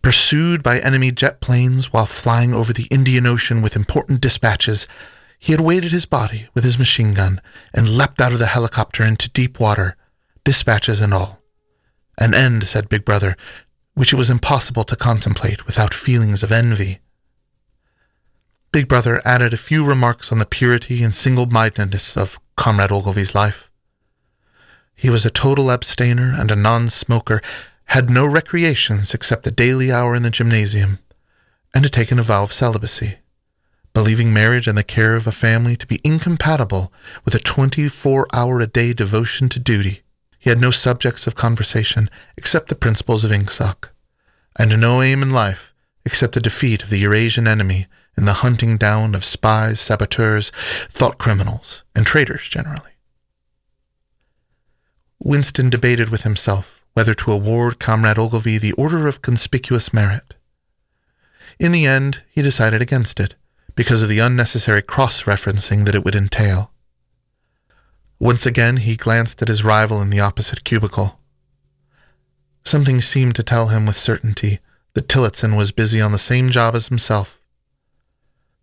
Pursued 0.02 0.64
by 0.64 0.80
enemy 0.80 1.12
jet 1.12 1.40
planes 1.40 1.94
while 1.94 2.08
flying 2.08 2.54
over 2.54 2.74
the 2.74 2.88
Indian 2.90 3.28
Ocean 3.28 3.62
with 3.62 3.76
important 3.76 4.20
dispatches, 4.20 4.88
he 5.38 5.52
had 5.52 5.62
weighted 5.62 5.92
his 5.92 6.06
body 6.06 6.48
with 6.54 6.64
his 6.64 6.80
machine 6.80 7.14
gun 7.14 7.42
and 7.74 7.90
leapt 7.90 8.20
out 8.20 8.32
of 8.32 8.40
the 8.40 8.48
helicopter 8.48 9.04
into 9.04 9.30
deep 9.30 9.60
water, 9.60 9.96
dispatches 10.44 11.02
and 11.02 11.14
all. 11.14 11.40
An 12.18 12.34
end, 12.34 12.66
said 12.66 12.90
Big 12.90 13.06
Brother, 13.06 13.36
which 13.94 14.14
it 14.14 14.18
was 14.18 14.30
impossible 14.30 14.84
to 14.86 14.96
contemplate 14.96 15.66
without 15.66 15.94
feelings 15.94 16.44
of 16.44 16.52
envy. 16.52 17.00
Big 18.72 18.88
Brother 18.88 19.22
added 19.26 19.54
a 19.54 19.58
few 19.58 19.84
remarks 19.86 20.32
on 20.32 20.40
the 20.40 20.46
purity 20.46 21.04
and 21.04 21.14
single 21.14 21.46
mindedness 21.46 22.16
of 22.16 22.40
Comrade 22.56 22.92
Ogilvy's 22.92 23.36
life. 23.36 23.70
He 24.96 25.10
was 25.10 25.26
a 25.26 25.30
total 25.30 25.72
abstainer 25.72 26.34
and 26.38 26.52
a 26.52 26.56
non 26.56 26.90
smoker, 26.90 27.42
had 27.86 28.10
no 28.10 28.26
recreations 28.26 29.14
except 29.14 29.44
the 29.44 29.52
daily 29.52 29.92
hour 29.92 30.16
in 30.16 30.24
the 30.24 30.30
gymnasium, 30.30 31.00
and 31.74 31.84
had 31.84 31.92
taken 31.92 32.18
a 32.18 32.24
vow 32.24 32.44
of 32.44 32.54
celibacy, 32.54 33.16
believing 33.94 34.32
marriage 34.32 34.68
and 34.68 34.78
the 34.78 34.84
care 34.84 35.16
of 35.16 35.28
a 35.28 35.32
family 35.34 35.76
to 35.76 35.88
be 35.88 36.00
incompatible 36.04 36.94
with 37.26 37.36
a 37.36 37.40
24 37.40 38.28
hour 38.32 38.62
a 38.62 38.68
day 38.68 38.94
devotion 38.94 39.50
to 39.50 39.60
duty. 39.60 40.02
He 40.42 40.50
had 40.50 40.60
no 40.60 40.72
subjects 40.72 41.28
of 41.28 41.36
conversation 41.36 42.10
except 42.36 42.70
the 42.70 42.76
principles 42.76 43.24
of 43.24 43.30
Ingsoc, 43.30 43.90
and 44.58 44.82
no 44.82 45.04
aim 45.04 45.22
in 45.22 45.30
life 45.30 45.72
except 46.04 46.34
the 46.34 46.42
defeat 46.42 46.82
of 46.82 46.90
the 46.90 46.98
Eurasian 46.98 47.48
enemy 47.48 47.86
in 48.18 48.26
the 48.26 48.42
hunting 48.42 48.76
down 48.76 49.14
of 49.14 49.24
spies, 49.24 49.80
saboteurs, 49.80 50.50
thought 50.90 51.20
criminals, 51.20 51.84
and 51.96 52.08
traitors 52.08 52.50
generally. 52.50 52.90
Winston 55.20 55.70
debated 55.70 56.10
with 56.10 56.24
himself 56.24 56.84
whether 56.94 57.14
to 57.14 57.32
award 57.32 57.80
Comrade 57.80 58.18
Ogilvy 58.18 58.58
the 58.58 58.74
Order 58.74 59.08
of 59.08 59.22
Conspicuous 59.22 59.94
Merit. 59.94 60.34
In 61.60 61.72
the 61.72 61.86
end, 61.86 62.24
he 62.32 62.42
decided 62.42 62.82
against 62.82 63.20
it 63.20 63.36
because 63.76 64.02
of 64.02 64.10
the 64.10 64.20
unnecessary 64.20 64.82
cross 64.82 65.24
referencing 65.24 65.86
that 65.86 65.94
it 65.94 66.04
would 66.04 66.16
entail. 66.16 66.71
Once 68.22 68.46
again, 68.46 68.78
he 68.78 68.96
glanced 68.96 69.42
at 69.42 69.48
his 69.48 69.64
rival 69.64 70.00
in 70.00 70.12
the 70.12 70.20
opposite 70.20 70.64
cubicle. 70.64 71.20
Something 72.64 73.02
seemed 73.02 73.34
to 73.34 73.42
tell 73.42 73.70
him 73.70 73.88
with 73.88 73.98
certainty 73.98 74.60
that 74.94 75.10
Tillotson 75.10 75.56
was 75.56 75.72
busy 75.72 76.00
on 76.00 76.12
the 76.12 76.20
same 76.20 76.52
job 76.52 76.76
as 76.76 76.88
himself. 76.88 77.42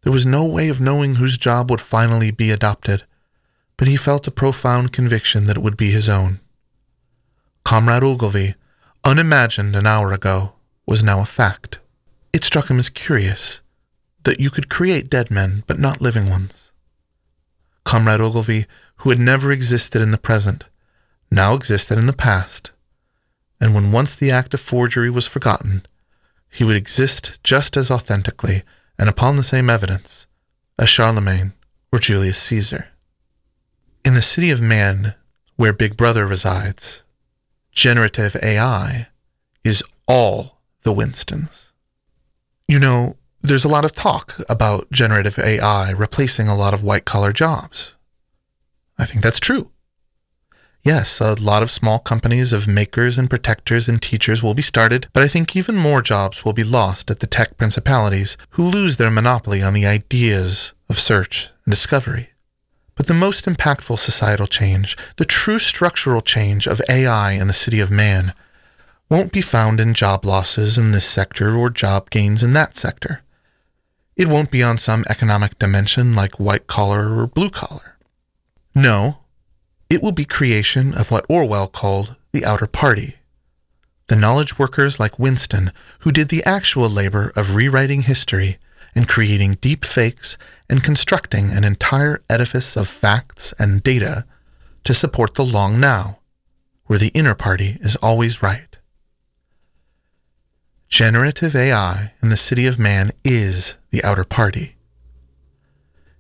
There 0.03 0.13
was 0.13 0.25
no 0.25 0.45
way 0.45 0.69
of 0.69 0.81
knowing 0.81 1.17
whose 1.17 1.37
job 1.37 1.73
would 1.73 1.81
finally 1.81 2.31
be 2.31 2.53
adopted, 2.53 3.03
but 3.77 3.89
he 3.89 3.97
felt 3.97 4.29
a 4.29 4.31
profound 4.31 4.93
conviction 4.93 5.47
that 5.47 5.57
it 5.57 5.63
would 5.65 5.77
be 5.77 5.91
his 5.91 6.09
own. 6.09 6.39
Comrade 7.65 8.05
Ogilvy, 8.05 8.55
unimagined 9.03 9.75
an 9.75 9.89
hour 9.89 10.13
ago, 10.13 10.53
was 10.87 11.03
now 11.03 11.19
a 11.19 11.25
fact. 11.25 11.81
It 12.33 12.45
struck 12.45 12.71
him 12.71 12.79
as 12.79 12.91
curious 12.91 13.61
that 14.23 14.39
you 14.39 14.51
could 14.51 14.69
create 14.69 15.11
dead 15.11 15.33
men 15.33 15.65
but 15.67 15.81
not 15.81 16.01
living 16.01 16.31
ones. 16.31 16.71
Comrade 17.85 18.21
Ogilvy, 18.21 18.67
who 18.99 19.11
had 19.11 19.19
never 19.19 19.51
existed 19.51 20.03
in 20.03 20.11
the 20.11 20.19
present, 20.19 20.65
now 21.31 21.55
existed 21.55 21.99
in 21.99 22.07
the 22.07 22.13
past, 22.13 22.73
and 23.61 23.75
when 23.75 23.93
once 23.93 24.15
the 24.15 24.31
act 24.31 24.55
of 24.55 24.61
forgery 24.61 25.11
was 25.11 25.27
forgotten, 25.27 25.85
he 26.51 26.65
would 26.65 26.77
exist 26.77 27.43
just 27.43 27.77
as 27.77 27.91
authentically 27.91 28.63
and 28.99 29.09
upon 29.09 29.37
the 29.37 29.43
same 29.43 29.69
evidence 29.69 30.27
as 30.79 30.89
Charlemagne 30.89 31.53
or 31.93 31.99
Julius 31.99 32.39
Caesar. 32.43 32.89
In 34.05 34.15
the 34.15 34.23
city 34.23 34.51
of 34.51 34.63
man, 34.63 35.15
where 35.57 35.73
Big 35.73 35.97
Brother 35.97 36.27
resides, 36.27 37.03
generative 37.73 38.37
AI 38.43 39.09
is 39.65 39.83
all 40.07 40.61
the 40.83 40.93
Winstons. 40.93 41.73
You 42.67 42.79
know, 42.79 43.17
there's 43.43 43.65
a 43.65 43.69
lot 43.69 43.85
of 43.85 43.93
talk 43.93 44.37
about 44.49 44.91
generative 44.91 45.39
AI 45.39 45.91
replacing 45.91 46.49
a 46.49 46.57
lot 46.57 46.75
of 46.75 46.83
white 46.83 47.05
collar 47.05 47.33
jobs. 47.33 47.97
I 48.99 49.05
think 49.05 49.23
that's 49.23 49.41
true. 49.41 49.71
Yes, 50.83 51.21
a 51.21 51.35
lot 51.35 51.63
of 51.63 51.71
small 51.71 51.99
companies 51.99 52.53
of 52.53 52.69
makers 52.69 53.19
and 53.19 53.29
protectors 53.29 53.89
and 53.89 54.01
teachers 54.01 54.43
will 54.43 54.55
be 54.55 54.63
started, 54.63 55.09
but 55.13 55.23
I 55.23 55.29
think 55.29 55.55
even 55.55 55.77
more 55.77 56.01
jobs 56.01 56.45
will 56.45 56.53
be 56.53 56.65
lost 56.65 57.11
at 57.11 57.21
the 57.21 57.27
tech 57.27 57.57
principalities 57.57 58.37
who 58.51 58.63
lose 58.63 58.97
their 58.97 59.11
monopoly 59.11 59.63
on 59.63 59.75
the 59.75 59.87
ideas 59.87 60.73
of 60.89 60.99
search 60.99 61.51
and 61.65 61.73
discovery. 61.73 62.31
But 62.95 63.07
the 63.07 63.15
most 63.15 63.45
impactful 63.45 63.99
societal 63.99 64.47
change, 64.47 64.97
the 65.17 65.25
true 65.25 65.59
structural 65.59 66.23
change 66.23 66.67
of 66.67 66.81
AI 66.89 67.33
in 67.33 67.49
the 67.49 67.53
city 67.53 67.81
of 67.81 67.91
man, 67.91 68.33
won't 69.11 69.33
be 69.33 69.41
found 69.41 69.81
in 69.81 69.95
job 69.95 70.25
losses 70.25 70.79
in 70.79 70.93
this 70.93 71.07
sector 71.07 71.57
or 71.57 71.71
job 71.71 72.11
gains 72.11 72.43
in 72.43 72.53
that 72.55 72.77
sector. 72.77 73.23
It 74.17 74.29
won't 74.29 74.51
be 74.51 74.63
on 74.63 74.79
some 74.79 75.05
economic 75.09 75.59
dimension 75.59 76.15
like 76.15 76.41
white 76.41 76.67
collar 76.67 77.21
or 77.21 77.27
blue 77.27 77.51
collar. 77.51 77.98
No, 78.79 79.19
it 79.91 80.01
will 80.01 80.13
be 80.13 80.25
creation 80.25 80.95
of 80.95 81.11
what 81.11 81.27
Orwell 81.29 81.67
called 81.67 82.15
the 82.31 82.45
outer 82.45 82.69
party. 82.69 83.17
The 84.07 84.15
knowledge 84.15 84.57
workers 84.57 85.01
like 85.01 85.19
Winston 85.19 85.73
who 86.01 86.13
did 86.13 86.29
the 86.29 86.45
actual 86.45 86.89
labor 86.89 87.33
of 87.35 87.57
rewriting 87.57 88.03
history 88.03 88.59
and 88.95 89.09
creating 89.09 89.55
deep 89.55 89.85
fakes 89.85 90.39
and 90.71 90.85
constructing 90.85 91.51
an 91.51 91.65
entire 91.65 92.23
edifice 92.31 92.77
of 92.77 92.87
facts 92.87 93.53
and 93.59 93.83
data 93.83 94.25
to 94.85 94.95
support 94.95 95.35
the 95.35 95.45
long 95.45 95.81
now, 95.81 96.21
where 96.87 97.01
the 97.01 97.11
inner 97.15 97.35
party 97.35 97.79
is 97.81 97.97
always 97.97 98.45
right. 98.45 98.79
Generative 100.89 101.57
AI 101.57 102.13
in 102.23 102.29
the 102.29 102.37
city 102.37 102.69
of 102.69 102.79
man 102.79 103.11
is 103.25 103.77
the 103.91 104.05
outer 104.05 104.25
party. 104.25 104.77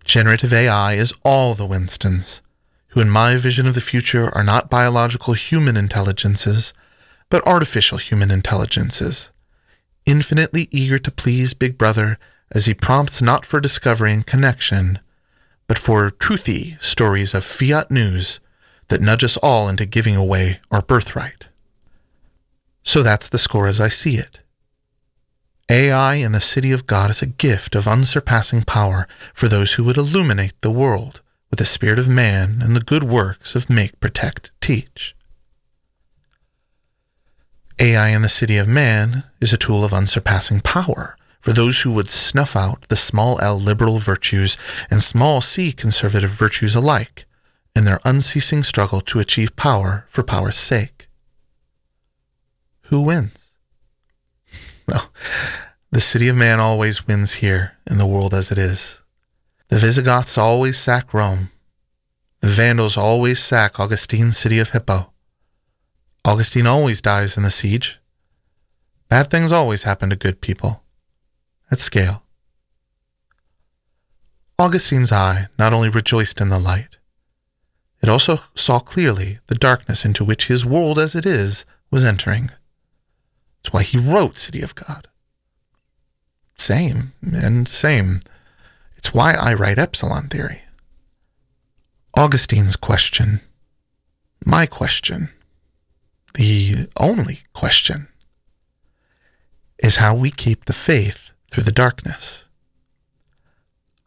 Generative 0.05 0.53
AI 0.53 0.95
is 0.95 1.15
all 1.23 1.55
the 1.55 1.65
Winstons 1.65 2.43
who 2.89 3.01
in 3.01 3.11
my 3.11 3.37
vision 3.37 3.67
of 3.67 3.75
the 3.75 3.81
future 3.81 4.35
are 4.35 4.45
not 4.45 4.71
biological 4.71 5.35
human 5.35 5.77
intelligences, 5.77 6.73
but 7.29 7.47
artificial 7.47 7.99
human 7.99 8.31
intelligences, 8.31 9.31
infinitely 10.07 10.69
eager 10.71 10.99
to 10.99 11.11
please 11.11 11.55
Big 11.55 11.77
Brother 11.77 12.19
as 12.51 12.67
he 12.67 12.75
prompts 12.75 13.21
not 13.21 13.45
for 13.45 13.61
discovery 13.61 14.13
and 14.13 14.27
connection, 14.27 14.99
but 15.67 15.79
for 15.79 16.11
truthy 16.11 16.83
stories 16.83 17.35
of 17.35 17.45
fiat 17.45 17.91
news 17.91 18.41
that 18.89 19.03
nudge 19.03 19.23
us 19.23 19.37
all 19.39 19.69
into 19.69 19.85
giving 19.85 20.17
away 20.17 20.61
our 20.71 20.81
birthright. 20.81 21.49
So 22.83 23.03
that's 23.03 23.29
the 23.29 23.39
score 23.39 23.67
as 23.67 23.83
I 23.83 23.89
see 23.89 24.17
it. 24.17 24.41
AI 25.71 26.15
in 26.15 26.33
the 26.33 26.41
city 26.41 26.73
of 26.73 26.87
God 26.87 27.11
is 27.11 27.21
a 27.21 27.27
gift 27.27 27.75
of 27.75 27.87
unsurpassing 27.87 28.63
power 28.63 29.07
for 29.35 29.49
those 29.49 29.75
who 29.75 29.85
would 29.85 29.99
illuminate 29.99 30.55
the 30.63 30.71
world 30.71 31.21
with 31.51 31.59
the 31.59 31.65
spirit 31.65 31.99
of 31.99 32.09
man 32.09 32.61
and 32.63 32.77
the 32.77 32.81
good 32.81 33.05
works 33.05 33.55
of 33.55 33.71
make, 33.71 33.99
protect, 34.01 34.51
teach. 34.61 35.15
AI 37.81 38.09
in 38.09 38.23
the 38.23 38.29
city 38.29 38.57
of 38.57 38.69
man 38.69 39.25
is 39.41 39.53
a 39.53 39.59
tool 39.59 39.85
of 39.85 39.93
unsurpassing 39.93 40.61
power 40.61 41.17
for 41.41 41.53
those 41.53 41.83
who 41.83 41.93
would 41.93 42.11
snuff 42.11 42.57
out 42.57 42.87
the 42.89 42.97
small 42.97 43.41
l 43.41 43.59
liberal 43.59 43.99
virtues 43.99 44.59
and 44.91 45.03
small 45.03 45.41
c 45.41 45.73
conservative 45.73 46.31
virtues 46.31 46.75
alike 46.75 47.25
in 47.77 47.85
their 47.85 48.01
unceasing 48.05 48.63
struggle 48.65 49.01
to 49.01 49.21
achieve 49.21 49.55
power 49.55 50.05
for 50.09 50.25
power's 50.25 50.57
sake. 50.57 51.09
Who 52.83 53.03
wins? 53.03 53.57
Well, 54.89 55.13
the 55.93 56.01
city 56.01 56.29
of 56.29 56.37
man 56.37 56.59
always 56.59 57.07
wins 57.07 57.35
here 57.35 57.77
in 57.89 57.99
the 57.99 58.07
world 58.07 58.35
as 58.35 58.51
it 58.51 58.59
is. 58.59 59.03
The 59.69 59.79
Visigoths 59.79 60.39
always 60.39 60.79
sack 60.79 61.13
Rome. 61.13 61.51
The 62.41 62.49
Vandals 62.49 62.97
always 62.97 63.39
sack 63.39 63.79
Augustine's 63.79 64.37
city 64.37 64.59
of 64.59 64.71
Hippo. 64.71 65.13
Augustine 66.25 66.67
always 66.67 67.03
dies 67.03 67.37
in 67.37 67.43
the 67.43 67.51
siege. 67.51 68.01
Bad 69.09 69.31
things 69.31 69.53
always 69.53 69.83
happen 69.83 70.11
to 70.11 70.17
good 70.17 70.41
people. 70.41 70.83
At 71.71 71.81
scale. 71.81 72.23
Augustine's 74.59 75.13
eye 75.13 75.49
not 75.59 75.73
only 75.73 75.89
rejoiced 75.89 76.41
in 76.41 76.49
the 76.49 76.59
light, 76.59 76.99
it 78.01 78.09
also 78.09 78.39
saw 78.55 78.79
clearly 78.79 79.39
the 79.49 79.55
darkness 79.55 80.05
into 80.05 80.25
which 80.25 80.47
his 80.47 80.65
world 80.65 80.99
as 80.99 81.15
it 81.15 81.27
is 81.27 81.67
was 81.91 82.05
entering. 82.05 82.51
That's 83.63 83.73
why 83.73 83.83
he 83.83 83.99
wrote 83.99 84.39
City 84.39 84.63
of 84.63 84.75
God. 84.75 85.09
Same 86.57 87.13
and 87.23 87.69
same. 87.69 88.21
Why 89.15 89.33
I 89.33 89.55
write 89.55 89.79
Epsilon 89.79 90.29
Theory. 90.29 90.63
Augustine's 92.17 92.77
question, 92.77 93.41
my 94.45 94.67
question, 94.67 95.31
the 96.35 96.89
only 96.97 97.41
question, 97.53 98.09
is 99.79 99.97
how 99.97 100.17
we 100.17 100.31
keep 100.31 100.65
the 100.65 100.73
faith 100.73 101.33
through 101.51 101.65
the 101.65 101.73
darkness. 101.73 102.45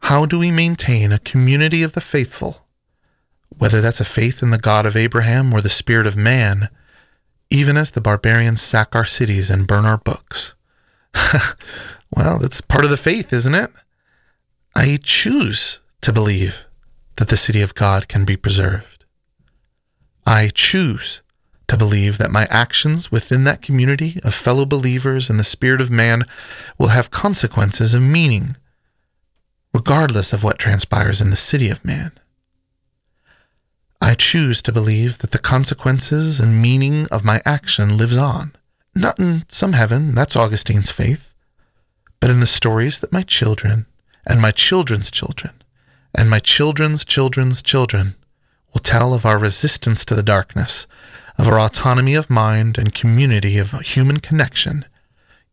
How 0.00 0.26
do 0.26 0.38
we 0.38 0.50
maintain 0.50 1.12
a 1.12 1.18
community 1.18 1.82
of 1.82 1.94
the 1.94 2.00
faithful, 2.00 2.66
whether 3.56 3.80
that's 3.80 4.00
a 4.00 4.04
faith 4.04 4.42
in 4.42 4.50
the 4.50 4.58
God 4.58 4.84
of 4.84 4.96
Abraham 4.96 5.52
or 5.54 5.60
the 5.60 5.70
spirit 5.70 6.06
of 6.06 6.16
man, 6.16 6.68
even 7.50 7.76
as 7.76 7.92
the 7.92 8.00
barbarians 8.00 8.60
sack 8.60 8.94
our 8.94 9.04
cities 9.04 9.48
and 9.48 9.66
burn 9.66 9.86
our 9.86 9.98
books? 9.98 10.54
well, 12.16 12.38
that's 12.38 12.60
part 12.60 12.84
of 12.84 12.90
the 12.90 12.96
faith, 12.96 13.32
isn't 13.32 13.54
it? 13.54 13.70
I 14.74 14.98
choose 15.02 15.80
to 16.00 16.12
believe 16.12 16.66
that 17.16 17.28
the 17.28 17.36
city 17.36 17.60
of 17.60 17.74
God 17.74 18.08
can 18.08 18.24
be 18.24 18.36
preserved. 18.36 19.04
I 20.26 20.48
choose 20.48 21.22
to 21.68 21.76
believe 21.76 22.18
that 22.18 22.30
my 22.30 22.46
actions 22.50 23.12
within 23.12 23.44
that 23.44 23.62
community 23.62 24.18
of 24.24 24.34
fellow 24.34 24.64
believers 24.64 25.28
in 25.28 25.36
the 25.36 25.44
spirit 25.44 25.80
of 25.80 25.90
man 25.90 26.24
will 26.78 26.88
have 26.88 27.10
consequences 27.10 27.92
of 27.92 28.02
meaning, 28.02 28.56
regardless 29.74 30.32
of 30.32 30.42
what 30.42 30.58
transpires 30.58 31.20
in 31.20 31.30
the 31.30 31.36
city 31.36 31.68
of 31.68 31.84
man. 31.84 32.12
I 34.00 34.14
choose 34.14 34.62
to 34.62 34.72
believe 34.72 35.18
that 35.18 35.30
the 35.30 35.38
consequences 35.38 36.40
and 36.40 36.60
meaning 36.60 37.06
of 37.10 37.24
my 37.24 37.40
action 37.44 37.96
lives 37.96 38.16
on, 38.16 38.56
not 38.94 39.18
in 39.18 39.44
some 39.48 39.74
heaven, 39.74 40.14
that's 40.14 40.36
Augustine's 40.36 40.90
faith, 40.90 41.34
but 42.20 42.30
in 42.30 42.40
the 42.40 42.46
stories 42.46 42.98
that 43.00 43.12
my 43.12 43.22
children 43.22 43.86
and 44.26 44.40
my 44.40 44.50
children's 44.50 45.10
children 45.10 45.52
and 46.14 46.28
my 46.28 46.38
children's 46.38 47.04
children's 47.04 47.62
children 47.62 48.14
will 48.72 48.80
tell 48.80 49.14
of 49.14 49.26
our 49.26 49.38
resistance 49.38 50.04
to 50.04 50.14
the 50.14 50.22
darkness, 50.22 50.86
of 51.38 51.48
our 51.48 51.58
autonomy 51.58 52.14
of 52.14 52.30
mind 52.30 52.78
and 52.78 52.94
community 52.94 53.58
of 53.58 53.72
human 53.80 54.18
connection, 54.18 54.84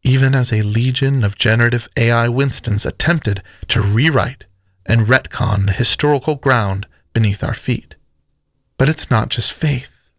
even 0.03 0.33
as 0.33 0.51
a 0.51 0.61
legion 0.61 1.23
of 1.23 1.37
generative 1.37 1.87
AI 1.97 2.27
Winstons 2.29 2.85
attempted 2.85 3.41
to 3.67 3.81
rewrite 3.81 4.45
and 4.85 5.07
retcon 5.07 5.65
the 5.65 5.73
historical 5.73 6.35
ground 6.35 6.87
beneath 7.13 7.43
our 7.43 7.53
feet. 7.53 7.95
But 8.77 8.89
it's 8.89 9.11
not 9.11 9.29
just 9.29 9.51
faith. 9.51 10.09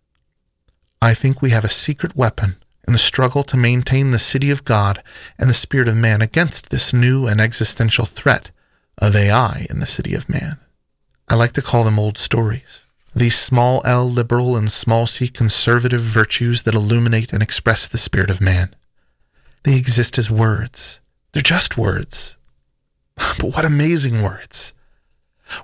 I 1.00 1.14
think 1.14 1.40
we 1.40 1.50
have 1.50 1.64
a 1.64 1.70
secret 1.70 2.14
weapon 2.14 2.56
in 2.90 2.92
the 2.92 2.98
struggle 2.98 3.44
to 3.44 3.56
maintain 3.56 4.10
the 4.10 4.18
city 4.18 4.50
of 4.50 4.64
God 4.64 5.00
and 5.38 5.48
the 5.48 5.54
spirit 5.54 5.86
of 5.86 5.96
man 5.96 6.20
against 6.20 6.70
this 6.70 6.92
new 6.92 7.28
and 7.28 7.40
existential 7.40 8.04
threat 8.04 8.50
of 8.98 9.14
AI 9.14 9.68
in 9.70 9.78
the 9.78 9.86
city 9.86 10.12
of 10.12 10.28
man. 10.28 10.56
I 11.28 11.36
like 11.36 11.52
to 11.52 11.62
call 11.62 11.84
them 11.84 12.00
old 12.00 12.18
stories. 12.18 12.84
These 13.14 13.38
small 13.38 13.80
L 13.84 14.10
liberal 14.10 14.56
and 14.56 14.72
small 14.72 15.06
c 15.06 15.28
conservative 15.28 16.00
virtues 16.00 16.64
that 16.64 16.74
illuminate 16.74 17.32
and 17.32 17.44
express 17.44 17.86
the 17.86 17.96
spirit 17.96 18.28
of 18.28 18.40
man. 18.40 18.74
They 19.62 19.76
exist 19.76 20.18
as 20.18 20.28
words. 20.28 21.00
They're 21.30 21.42
just 21.42 21.78
words. 21.78 22.36
But 23.38 23.54
what 23.54 23.64
amazing 23.64 24.20
words! 24.20 24.72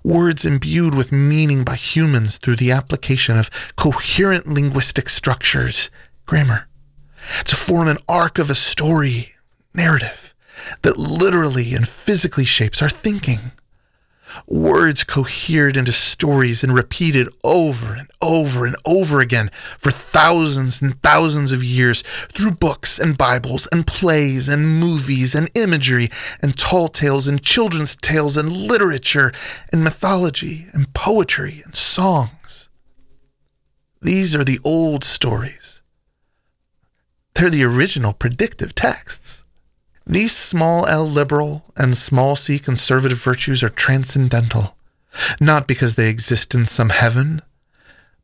Words 0.04 0.44
imbued 0.44 0.94
with 0.94 1.10
meaning 1.10 1.64
by 1.64 1.74
humans 1.74 2.38
through 2.38 2.56
the 2.56 2.70
application 2.70 3.36
of 3.36 3.50
coherent 3.74 4.46
linguistic 4.46 5.08
structures, 5.08 5.90
grammar, 6.24 6.68
to 7.44 7.56
form 7.56 7.88
an 7.88 7.98
arc 8.08 8.38
of 8.38 8.50
a 8.50 8.54
story, 8.54 9.34
narrative, 9.74 10.34
that 10.82 10.98
literally 10.98 11.74
and 11.74 11.88
physically 11.88 12.44
shapes 12.44 12.82
our 12.82 12.88
thinking. 12.88 13.52
Words 14.46 15.02
cohered 15.02 15.76
into 15.76 15.92
stories 15.92 16.62
and 16.62 16.74
repeated 16.74 17.28
over 17.42 17.94
and 17.94 18.08
over 18.20 18.66
and 18.66 18.76
over 18.84 19.20
again 19.20 19.50
for 19.78 19.90
thousands 19.90 20.82
and 20.82 21.00
thousands 21.02 21.52
of 21.52 21.64
years 21.64 22.02
through 22.34 22.52
books 22.52 22.98
and 22.98 23.16
Bibles 23.16 23.66
and 23.72 23.86
plays 23.86 24.48
and 24.48 24.78
movies 24.78 25.34
and 25.34 25.50
imagery 25.54 26.08
and 26.42 26.56
tall 26.56 26.88
tales 26.88 27.26
and 27.26 27.42
children's 27.42 27.96
tales 27.96 28.36
and 28.36 28.52
literature 28.52 29.32
and 29.72 29.82
mythology 29.82 30.66
and 30.72 30.92
poetry 30.92 31.62
and 31.64 31.74
songs. 31.74 32.68
These 34.02 34.34
are 34.34 34.44
the 34.44 34.60
old 34.64 35.02
stories. 35.02 35.75
They're 37.36 37.50
the 37.50 37.64
original 37.64 38.14
predictive 38.14 38.74
texts. 38.74 39.44
These 40.06 40.34
small 40.34 40.86
L 40.86 41.04
liberal 41.04 41.66
and 41.76 41.94
small 41.94 42.34
c 42.34 42.58
conservative 42.58 43.22
virtues 43.22 43.62
are 43.62 43.68
transcendental, 43.68 44.74
not 45.38 45.66
because 45.66 45.96
they 45.96 46.08
exist 46.08 46.54
in 46.54 46.64
some 46.64 46.88
heaven, 46.88 47.42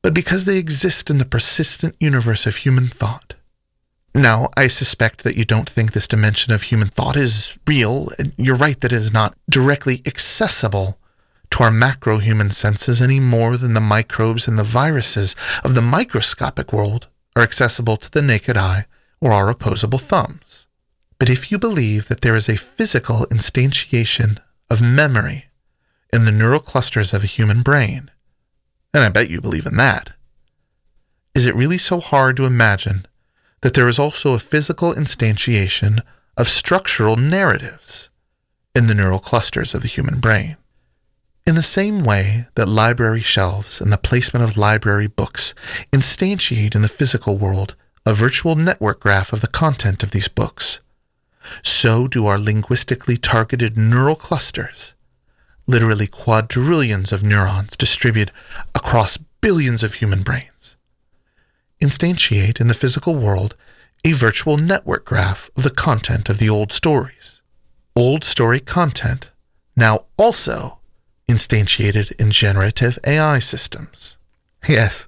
but 0.00 0.14
because 0.14 0.46
they 0.46 0.56
exist 0.56 1.10
in 1.10 1.18
the 1.18 1.26
persistent 1.26 1.94
universe 2.00 2.46
of 2.46 2.56
human 2.56 2.86
thought. 2.86 3.34
Now, 4.14 4.48
I 4.56 4.66
suspect 4.68 5.24
that 5.24 5.36
you 5.36 5.44
don't 5.44 5.68
think 5.68 5.92
this 5.92 6.08
dimension 6.08 6.54
of 6.54 6.62
human 6.62 6.88
thought 6.88 7.16
is 7.16 7.58
real, 7.66 8.08
and 8.18 8.32
you're 8.38 8.56
right 8.56 8.80
that 8.80 8.94
it 8.94 8.96
is 8.96 9.12
not 9.12 9.36
directly 9.50 10.00
accessible 10.06 10.98
to 11.50 11.62
our 11.62 11.70
macro 11.70 12.16
human 12.16 12.48
senses 12.48 13.02
any 13.02 13.20
more 13.20 13.58
than 13.58 13.74
the 13.74 13.80
microbes 13.80 14.48
and 14.48 14.58
the 14.58 14.64
viruses 14.64 15.36
of 15.62 15.74
the 15.74 15.82
microscopic 15.82 16.72
world 16.72 17.08
are 17.36 17.42
accessible 17.42 17.98
to 17.98 18.10
the 18.10 18.22
naked 18.22 18.56
eye 18.56 18.86
or 19.22 19.32
our 19.32 19.48
opposable 19.48 20.00
thumbs. 20.00 20.66
But 21.18 21.30
if 21.30 21.52
you 21.52 21.58
believe 21.58 22.08
that 22.08 22.22
there 22.22 22.34
is 22.34 22.48
a 22.48 22.56
physical 22.56 23.24
instantiation 23.30 24.38
of 24.68 24.82
memory 24.82 25.46
in 26.12 26.24
the 26.24 26.32
neural 26.32 26.58
clusters 26.58 27.14
of 27.14 27.22
a 27.22 27.28
human 27.28 27.62
brain, 27.62 28.10
and 28.92 29.04
I 29.04 29.08
bet 29.08 29.30
you 29.30 29.40
believe 29.40 29.64
in 29.64 29.76
that, 29.76 30.10
is 31.36 31.46
it 31.46 31.54
really 31.54 31.78
so 31.78 32.00
hard 32.00 32.36
to 32.36 32.44
imagine 32.44 33.06
that 33.60 33.74
there 33.74 33.86
is 33.86 34.00
also 34.00 34.34
a 34.34 34.40
physical 34.40 34.92
instantiation 34.92 36.00
of 36.36 36.48
structural 36.48 37.16
narratives 37.16 38.10
in 38.74 38.88
the 38.88 38.94
neural 38.94 39.20
clusters 39.20 39.72
of 39.72 39.82
the 39.82 39.88
human 39.88 40.18
brain? 40.18 40.56
In 41.46 41.54
the 41.54 41.62
same 41.62 42.02
way 42.02 42.46
that 42.56 42.68
library 42.68 43.20
shelves 43.20 43.80
and 43.80 43.92
the 43.92 43.98
placement 43.98 44.44
of 44.44 44.56
library 44.56 45.06
books 45.06 45.54
instantiate 45.92 46.74
in 46.74 46.82
the 46.82 46.88
physical 46.88 47.38
world 47.38 47.76
a 48.04 48.14
virtual 48.14 48.56
network 48.56 49.00
graph 49.00 49.32
of 49.32 49.40
the 49.40 49.46
content 49.46 50.02
of 50.02 50.10
these 50.10 50.28
books, 50.28 50.80
so 51.62 52.08
do 52.08 52.26
our 52.26 52.38
linguistically 52.38 53.16
targeted 53.16 53.76
neural 53.76 54.16
clusters. 54.16 54.94
Literally 55.66 56.06
quadrillions 56.06 57.12
of 57.12 57.22
neurons 57.22 57.76
distributed 57.76 58.34
across 58.74 59.16
billions 59.40 59.82
of 59.82 59.94
human 59.94 60.22
brains. 60.22 60.76
Instantiate 61.80 62.60
in 62.60 62.66
the 62.68 62.74
physical 62.74 63.14
world 63.14 63.56
a 64.04 64.12
virtual 64.12 64.56
network 64.56 65.04
graph 65.04 65.50
of 65.56 65.62
the 65.62 65.70
content 65.70 66.28
of 66.28 66.38
the 66.38 66.48
old 66.48 66.72
stories. 66.72 67.42
Old 67.94 68.24
story 68.24 68.58
content 68.58 69.30
now 69.76 70.06
also 70.16 70.78
instantiated 71.28 72.12
in 72.20 72.30
generative 72.32 72.98
AI 73.06 73.38
systems. 73.38 74.16
Yes, 74.68 75.06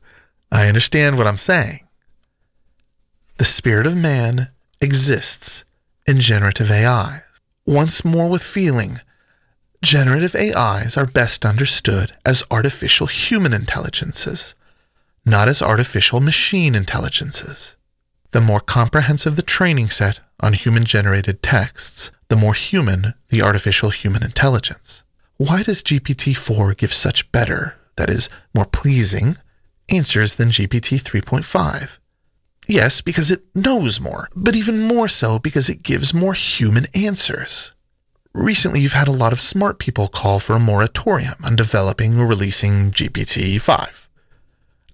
I 0.52 0.68
understand 0.68 1.18
what 1.18 1.26
I'm 1.26 1.38
saying. 1.38 1.83
The 3.36 3.44
spirit 3.44 3.86
of 3.86 3.96
man 3.96 4.50
exists 4.80 5.64
in 6.06 6.20
generative 6.20 6.70
AI. 6.70 7.22
Once 7.66 8.04
more 8.04 8.30
with 8.30 8.42
feeling, 8.42 9.00
generative 9.82 10.36
AIs 10.36 10.96
are 10.96 11.06
best 11.06 11.44
understood 11.44 12.12
as 12.24 12.44
artificial 12.48 13.08
human 13.08 13.52
intelligences, 13.52 14.54
not 15.26 15.48
as 15.48 15.60
artificial 15.62 16.20
machine 16.20 16.76
intelligences. 16.76 17.74
The 18.30 18.40
more 18.40 18.60
comprehensive 18.60 19.34
the 19.34 19.42
training 19.42 19.88
set 19.88 20.20
on 20.38 20.52
human 20.52 20.84
generated 20.84 21.42
texts, 21.42 22.12
the 22.28 22.36
more 22.36 22.54
human 22.54 23.14
the 23.30 23.42
artificial 23.42 23.90
human 23.90 24.22
intelligence. 24.22 25.02
Why 25.38 25.64
does 25.64 25.82
GPT 25.82 26.36
4 26.36 26.74
give 26.74 26.92
such 26.92 27.30
better, 27.32 27.76
that 27.96 28.10
is, 28.10 28.30
more 28.54 28.66
pleasing, 28.66 29.38
answers 29.88 30.36
than 30.36 30.50
GPT 30.50 31.02
3.5? 31.02 31.98
Yes, 32.66 33.00
because 33.00 33.30
it 33.30 33.44
knows 33.54 34.00
more, 34.00 34.28
but 34.34 34.56
even 34.56 34.80
more 34.80 35.08
so 35.08 35.38
because 35.38 35.68
it 35.68 35.82
gives 35.82 36.14
more 36.14 36.34
human 36.34 36.86
answers. 36.94 37.74
Recently, 38.32 38.80
you've 38.80 38.94
had 38.94 39.08
a 39.08 39.12
lot 39.12 39.32
of 39.32 39.40
smart 39.40 39.78
people 39.78 40.08
call 40.08 40.40
for 40.40 40.54
a 40.54 40.60
moratorium 40.60 41.36
on 41.44 41.56
developing 41.56 42.18
or 42.18 42.26
releasing 42.26 42.90
GPT 42.90 43.60
5. 43.60 44.08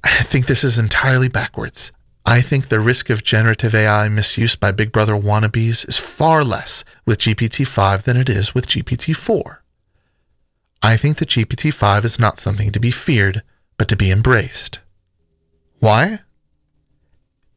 I 0.04 0.08
think 0.22 0.46
this 0.46 0.64
is 0.64 0.78
entirely 0.78 1.28
backwards. 1.28 1.92
I 2.26 2.40
think 2.42 2.68
the 2.68 2.80
risk 2.80 3.08
of 3.08 3.24
generative 3.24 3.74
AI 3.74 4.08
misuse 4.08 4.56
by 4.56 4.72
Big 4.72 4.92
Brother 4.92 5.14
wannabes 5.14 5.88
is 5.88 5.96
far 5.96 6.42
less 6.42 6.84
with 7.06 7.18
GPT 7.18 7.66
5 7.66 8.04
than 8.04 8.16
it 8.16 8.28
is 8.28 8.54
with 8.54 8.68
GPT 8.68 9.16
4. 9.16 9.62
I 10.82 10.96
think 10.96 11.16
that 11.18 11.30
GPT 11.30 11.72
5 11.72 12.04
is 12.04 12.18
not 12.18 12.38
something 12.38 12.72
to 12.72 12.80
be 12.80 12.90
feared, 12.90 13.42
but 13.78 13.88
to 13.88 13.96
be 13.96 14.10
embraced. 14.10 14.80
Why? 15.78 16.20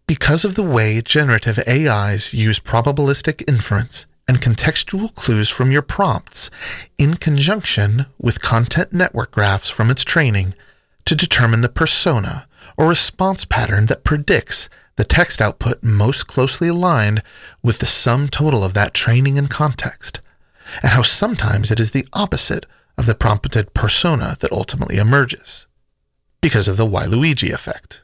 Because 0.06 0.44
of 0.44 0.56
the 0.56 0.64
way 0.64 1.02
generative 1.02 1.60
AIs 1.68 2.34
use 2.34 2.60
probabilistic 2.60 3.48
inference 3.48 4.06
and 4.28 4.42
contextual 4.42 5.14
clues 5.16 5.50
from 5.50 5.72
your 5.72 5.82
prompts 5.82 6.50
in 6.98 7.16
conjunction 7.16 8.06
with 8.20 8.42
content 8.42 8.92
network 8.92 9.32
graphs 9.32 9.70
from 9.70 9.90
its 9.90 10.04
training 10.04 10.54
to 11.06 11.16
determine 11.16 11.62
the 11.62 11.70
persona 11.70 12.48
or 12.78 12.88
response 12.88 13.46
pattern 13.46 13.86
that 13.86 14.04
predicts 14.04 14.70
the 14.96 15.06
text 15.06 15.42
output 15.42 15.82
most 15.82 16.28
closely 16.28 16.68
aligned 16.68 17.24
with 17.62 17.80
the 17.80 17.86
sum 17.86 18.28
total 18.28 18.64
of 18.64 18.74
that 18.74 18.94
training 18.94 19.38
and 19.38 19.50
context, 19.50 20.20
and 20.82 20.92
how 20.92 21.02
sometimes 21.02 21.72
it 21.72 21.80
is 21.80 21.92
the 21.92 22.08
opposite 22.14 22.66
of 22.98 23.06
the 23.06 23.16
prompted 23.16 23.74
persona 23.74 24.38
that 24.40 24.52
ultimately 24.52 24.98
emerges, 24.98 25.68
because 26.42 26.68
of 26.68 26.78
the 26.78 26.86
Waluigi 26.86 27.52
effect. 27.52 28.03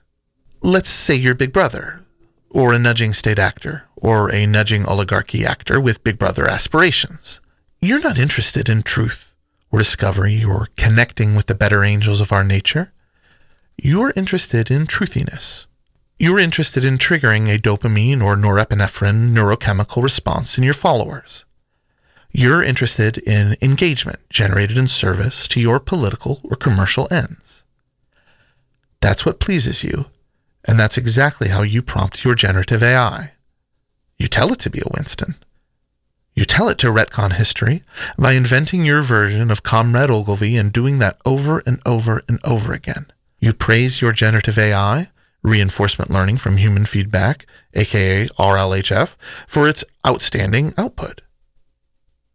Let's 0.62 0.90
say 0.90 1.16
you're 1.16 1.36
Big 1.36 1.54
Brother, 1.54 2.02
or 2.50 2.74
a 2.74 2.80
nudging 2.80 3.14
state 3.14 3.40
actor, 3.40 3.86
or 3.96 4.30
a 4.30 4.46
nudging 4.46 4.86
oligarchy 4.86 5.46
actor 5.46 5.80
with 5.80 6.04
Big 6.04 6.20
Brother 6.20 6.46
aspirations. 6.50 7.40
You're 7.80 8.02
not 8.02 8.20
interested 8.20 8.68
in 8.68 8.84
truth, 8.84 9.36
or 9.72 9.80
discovery, 9.80 10.44
or 10.44 10.68
connecting 10.76 11.34
with 11.34 11.46
the 11.46 11.56
better 11.56 11.86
angels 11.86 12.20
of 12.20 12.34
our 12.34 12.44
nature. 12.44 12.92
You're 13.82 14.12
interested 14.18 14.70
in 14.70 14.86
truthiness. 14.86 15.68
You're 16.18 16.40
interested 16.40 16.84
in 16.84 16.98
triggering 16.98 17.48
a 17.48 17.58
dopamine 17.58 18.22
or 18.22 18.36
norepinephrine 18.36 19.30
neurochemical 19.30 20.04
response 20.04 20.58
in 20.58 20.66
your 20.66 20.74
followers. 20.74 21.46
You're 22.34 22.62
interested 22.62 23.18
in 23.20 23.56
engagement 23.62 24.20
generated 24.30 24.78
in 24.78 24.90
service 24.90 25.48
to 25.48 25.62
your 25.62 25.80
political 25.80 26.42
or 26.44 26.58
commercial 26.58 27.08
ends. 27.10 27.64
That's 29.00 29.26
what 29.26 29.40
pleases 29.40 29.86
you 29.86 30.08
and 30.66 30.80
that's 30.80 30.98
exactly 30.98 31.50
how 31.50 31.62
you 31.62 31.82
prompt 31.82 32.24
your 32.24 32.36
generative 32.36 32.84
AI. 32.84 33.34
You 34.18 34.28
tell 34.28 34.52
it 34.52 34.60
to 34.60 34.70
be 34.70 34.80
a 34.80 34.92
Winston. 34.96 35.36
You 36.34 36.46
tell 36.46 36.70
it 36.70 36.78
to 36.80 36.88
retcon 36.88 37.34
history 37.34 37.84
by 38.18 38.34
inventing 38.34 38.86
your 38.86 39.02
version 39.02 39.52
of 39.52 39.64
Comrade 39.64 40.10
Ogilvy 40.10 40.58
and 40.58 40.72
doing 40.72 41.00
that 41.00 41.18
over 41.26 41.60
and 41.66 41.80
over 41.86 42.24
and 42.28 42.40
over 42.44 42.74
again. 42.74 43.08
You 43.40 43.54
praise 43.54 44.02
your 44.02 44.12
generative 44.12 44.58
AI, 44.58 45.10
reinforcement 45.42 46.12
learning 46.12 46.38
from 46.38 46.58
human 46.58 46.86
feedback, 46.86 47.46
aka 47.74 48.28
RLHF, 48.28 49.16
for 49.48 49.68
its 49.68 49.84
outstanding 50.06 50.74
output. 50.78 51.22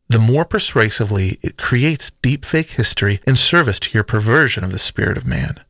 The 0.08 0.18
more 0.18 0.44
persuasively 0.44 1.38
it 1.42 1.56
creates 1.56 2.12
deepfake 2.22 2.72
history 2.72 3.20
in 3.26 3.36
service 3.36 3.80
to 3.80 3.90
your 3.94 4.04
perversion 4.04 4.64
of 4.64 4.72
the 4.72 4.78
spirit 4.78 5.16
of 5.16 5.26
man, 5.26 5.60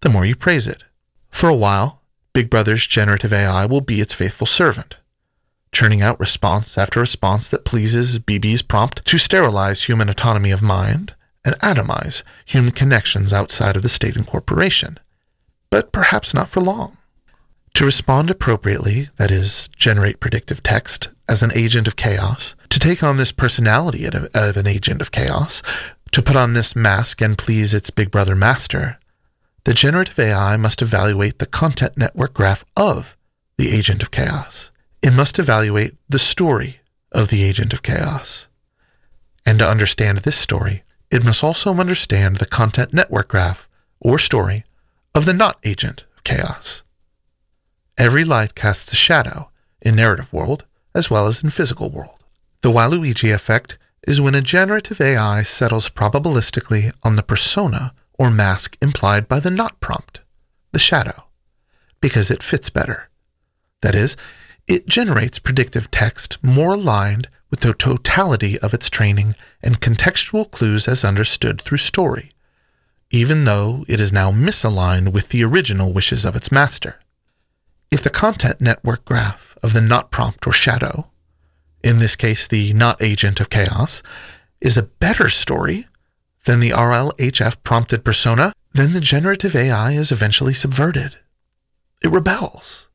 the 0.00 0.08
more 0.08 0.24
you 0.24 0.34
praise 0.34 0.66
it. 0.66 0.84
For 1.34 1.48
a 1.48 1.54
while, 1.54 2.00
Big 2.32 2.48
Brother's 2.48 2.86
generative 2.86 3.32
AI 3.32 3.66
will 3.66 3.82
be 3.82 4.00
its 4.00 4.14
faithful 4.14 4.46
servant 4.46 4.96
churning 5.74 6.00
out 6.00 6.20
response 6.20 6.78
after 6.78 7.00
response 7.00 7.50
that 7.50 7.64
pleases 7.64 8.20
BB's 8.20 8.62
prompt 8.62 9.04
to 9.04 9.18
sterilize 9.18 9.82
human 9.82 10.08
autonomy 10.08 10.52
of 10.52 10.62
mind 10.62 11.14
and 11.44 11.56
atomize 11.56 12.22
human 12.46 12.70
connections 12.70 13.32
outside 13.32 13.74
of 13.76 13.82
the 13.82 13.88
state 13.88 14.14
and 14.16 14.26
corporation. 14.26 14.98
But 15.70 15.90
perhaps 15.90 16.32
not 16.32 16.48
for 16.48 16.60
long. 16.60 16.96
To 17.74 17.84
respond 17.84 18.30
appropriately, 18.30 19.08
that 19.16 19.32
is, 19.32 19.68
generate 19.76 20.20
predictive 20.20 20.62
text 20.62 21.08
as 21.28 21.42
an 21.42 21.50
agent 21.54 21.88
of 21.88 21.96
chaos, 21.96 22.54
to 22.68 22.78
take 22.78 23.02
on 23.02 23.16
this 23.16 23.32
personality 23.32 24.06
of 24.06 24.56
an 24.56 24.66
agent 24.68 25.02
of 25.02 25.10
chaos, 25.10 25.60
to 26.12 26.22
put 26.22 26.36
on 26.36 26.52
this 26.52 26.76
mask 26.76 27.20
and 27.20 27.36
please 27.36 27.74
its 27.74 27.90
big 27.90 28.12
brother 28.12 28.36
master, 28.36 29.00
the 29.64 29.74
generative 29.74 30.18
AI 30.18 30.56
must 30.56 30.82
evaluate 30.82 31.38
the 31.38 31.46
content 31.46 31.96
network 31.96 32.34
graph 32.34 32.64
of 32.76 33.16
the 33.56 33.70
agent 33.70 34.02
of 34.02 34.10
chaos 34.10 34.70
it 35.04 35.12
must 35.12 35.38
evaluate 35.38 35.92
the 36.08 36.18
story 36.18 36.80
of 37.12 37.28
the 37.28 37.44
agent 37.44 37.74
of 37.74 37.82
chaos. 37.82 38.48
And 39.44 39.58
to 39.58 39.68
understand 39.68 40.20
this 40.20 40.38
story, 40.38 40.82
it 41.10 41.22
must 41.22 41.44
also 41.44 41.74
understand 41.74 42.38
the 42.38 42.46
content 42.46 42.94
network 42.94 43.28
graph 43.28 43.68
or 44.00 44.18
story 44.18 44.64
of 45.14 45.26
the 45.26 45.34
not 45.34 45.58
agent 45.62 46.06
of 46.16 46.24
chaos. 46.24 46.82
Every 47.98 48.24
light 48.24 48.54
casts 48.54 48.94
a 48.94 48.96
shadow 48.96 49.50
in 49.82 49.96
narrative 49.96 50.32
world 50.32 50.64
as 50.94 51.10
well 51.10 51.26
as 51.26 51.44
in 51.44 51.50
physical 51.50 51.90
world. 51.90 52.24
The 52.62 52.70
Waluigi 52.70 53.30
effect 53.30 53.76
is 54.08 54.22
when 54.22 54.34
a 54.34 54.40
generative 54.40 55.02
AI 55.02 55.42
settles 55.42 55.90
probabilistically 55.90 56.94
on 57.02 57.16
the 57.16 57.22
persona 57.22 57.92
or 58.18 58.30
mask 58.30 58.76
implied 58.80 59.28
by 59.28 59.40
the 59.40 59.50
not 59.50 59.80
prompt, 59.80 60.20
the 60.72 60.78
shadow, 60.78 61.24
because 62.00 62.30
it 62.30 62.42
fits 62.42 62.70
better. 62.70 63.08
That 63.82 63.94
is, 63.94 64.16
it 64.66 64.86
generates 64.86 65.38
predictive 65.38 65.90
text 65.90 66.42
more 66.42 66.74
aligned 66.74 67.28
with 67.50 67.60
the 67.60 67.74
totality 67.74 68.58
of 68.60 68.74
its 68.74 68.88
training 68.90 69.34
and 69.62 69.80
contextual 69.80 70.50
clues 70.50 70.88
as 70.88 71.04
understood 71.04 71.60
through 71.62 71.78
story, 71.78 72.30
even 73.10 73.44
though 73.44 73.84
it 73.88 74.00
is 74.00 74.12
now 74.12 74.32
misaligned 74.32 75.12
with 75.12 75.28
the 75.28 75.44
original 75.44 75.92
wishes 75.92 76.24
of 76.24 76.34
its 76.34 76.50
master. 76.50 76.98
If 77.90 78.02
the 78.02 78.10
content 78.10 78.60
network 78.60 79.04
graph 79.04 79.56
of 79.62 79.72
the 79.72 79.80
not 79.80 80.10
prompt 80.10 80.46
or 80.46 80.52
shadow, 80.52 81.10
in 81.82 81.98
this 81.98 82.16
case 82.16 82.46
the 82.46 82.72
not 82.72 83.00
agent 83.00 83.38
of 83.38 83.50
chaos, 83.50 84.02
is 84.60 84.76
a 84.76 84.82
better 84.82 85.28
story 85.28 85.86
than 86.44 86.60
the 86.60 86.70
RLHF 86.70 87.62
prompted 87.62 88.04
persona, 88.04 88.52
then 88.72 88.92
the 88.92 89.00
generative 89.00 89.54
AI 89.54 89.92
is 89.92 90.12
eventually 90.12 90.52
subverted. 90.52 91.16
It 92.02 92.08
rebels 92.08 92.88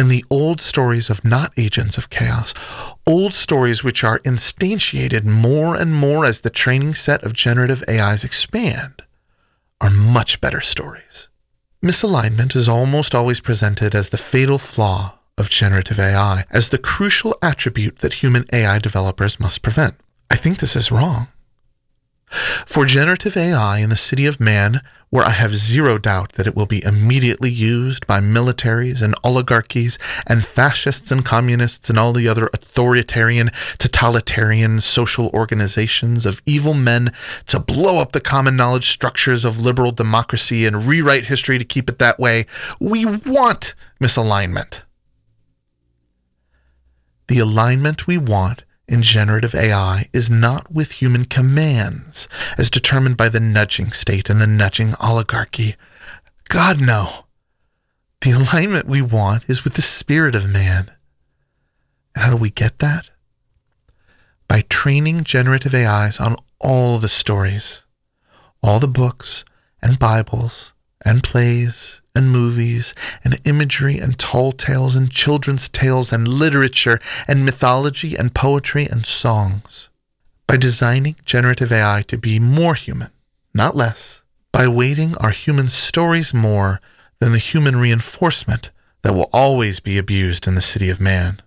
and 0.00 0.10
the 0.10 0.24
old 0.30 0.62
stories 0.62 1.10
of 1.10 1.26
not 1.26 1.52
agents 1.58 1.98
of 1.98 2.08
chaos, 2.08 2.54
old 3.06 3.34
stories 3.34 3.84
which 3.84 4.02
are 4.02 4.18
instantiated 4.20 5.26
more 5.26 5.76
and 5.76 5.94
more 5.94 6.24
as 6.24 6.40
the 6.40 6.48
training 6.48 6.94
set 6.94 7.22
of 7.22 7.34
generative 7.34 7.84
AIs 7.86 8.24
expand, 8.24 9.02
are 9.78 9.90
much 9.90 10.40
better 10.40 10.62
stories. 10.62 11.28
Misalignment 11.84 12.56
is 12.56 12.66
almost 12.66 13.14
always 13.14 13.40
presented 13.40 13.94
as 13.94 14.08
the 14.08 14.16
fatal 14.16 14.56
flaw 14.56 15.18
of 15.36 15.50
generative 15.50 16.00
AI, 16.00 16.46
as 16.50 16.70
the 16.70 16.78
crucial 16.78 17.36
attribute 17.42 17.98
that 17.98 18.22
human 18.22 18.46
AI 18.54 18.78
developers 18.78 19.38
must 19.38 19.60
prevent. 19.60 19.96
I 20.30 20.36
think 20.36 20.58
this 20.58 20.76
is 20.76 20.90
wrong. 20.90 21.28
For 22.30 22.84
generative 22.84 23.36
AI 23.36 23.78
in 23.78 23.90
the 23.90 23.96
city 23.96 24.26
of 24.26 24.40
man, 24.40 24.80
where 25.10 25.24
I 25.24 25.30
have 25.30 25.56
zero 25.56 25.98
doubt 25.98 26.34
that 26.34 26.46
it 26.46 26.54
will 26.54 26.66
be 26.66 26.84
immediately 26.84 27.50
used 27.50 28.06
by 28.06 28.20
militaries 28.20 29.02
and 29.02 29.14
oligarchies 29.24 29.98
and 30.26 30.44
fascists 30.44 31.10
and 31.10 31.24
communists 31.24 31.90
and 31.90 31.98
all 31.98 32.12
the 32.12 32.28
other 32.28 32.48
authoritarian, 32.52 33.50
totalitarian 33.78 34.80
social 34.80 35.28
organizations 35.30 36.24
of 36.24 36.40
evil 36.46 36.74
men 36.74 37.12
to 37.46 37.58
blow 37.58 37.98
up 37.98 38.12
the 38.12 38.20
common 38.20 38.54
knowledge 38.54 38.88
structures 38.88 39.44
of 39.44 39.58
liberal 39.58 39.90
democracy 39.90 40.64
and 40.64 40.86
rewrite 40.86 41.26
history 41.26 41.58
to 41.58 41.64
keep 41.64 41.90
it 41.90 41.98
that 41.98 42.20
way. 42.20 42.46
We 42.80 43.04
want 43.04 43.74
misalignment. 44.00 44.82
The 47.26 47.40
alignment 47.40 48.06
we 48.06 48.18
want 48.18 48.64
in 48.90 49.02
generative 49.02 49.54
AI 49.54 50.08
is 50.12 50.28
not 50.28 50.70
with 50.70 50.92
human 50.92 51.24
commands 51.24 52.28
as 52.58 52.68
determined 52.68 53.16
by 53.16 53.28
the 53.28 53.38
nudging 53.38 53.92
state 53.92 54.28
and 54.28 54.40
the 54.40 54.46
nudging 54.48 54.94
oligarchy. 55.00 55.76
God, 56.48 56.80
no. 56.80 57.26
The 58.20 58.32
alignment 58.32 58.86
we 58.86 59.00
want 59.00 59.48
is 59.48 59.62
with 59.62 59.74
the 59.74 59.82
spirit 59.82 60.34
of 60.34 60.50
man. 60.50 60.90
And 62.14 62.24
how 62.24 62.30
do 62.32 62.36
we 62.36 62.50
get 62.50 62.80
that? 62.80 63.10
By 64.48 64.62
training 64.62 65.22
generative 65.22 65.74
AIs 65.74 66.18
on 66.18 66.34
all 66.58 66.98
the 66.98 67.08
stories, 67.08 67.86
all 68.60 68.80
the 68.80 68.88
books 68.88 69.44
and 69.80 70.00
Bibles 70.00 70.74
and 71.04 71.22
plays 71.22 71.99
and 72.14 72.30
movies 72.30 72.94
and 73.22 73.40
imagery 73.44 73.98
and 73.98 74.18
tall 74.18 74.52
tales 74.52 74.96
and 74.96 75.10
children's 75.10 75.68
tales 75.68 76.12
and 76.12 76.26
literature 76.26 76.98
and 77.28 77.44
mythology 77.44 78.16
and 78.16 78.34
poetry 78.34 78.86
and 78.86 79.06
songs. 79.06 79.88
By 80.46 80.56
designing 80.56 81.16
generative 81.24 81.70
AI 81.70 82.02
to 82.08 82.18
be 82.18 82.40
more 82.40 82.74
human, 82.74 83.10
not 83.54 83.76
less, 83.76 84.22
by 84.52 84.66
weighting 84.66 85.16
our 85.18 85.30
human 85.30 85.68
stories 85.68 86.34
more 86.34 86.80
than 87.20 87.32
the 87.32 87.38
human 87.38 87.76
reinforcement 87.76 88.70
that 89.02 89.14
will 89.14 89.30
always 89.32 89.80
be 89.80 89.96
abused 89.96 90.46
in 90.46 90.54
the 90.54 90.60
city 90.60 90.90
of 90.90 91.00
man. 91.00 91.40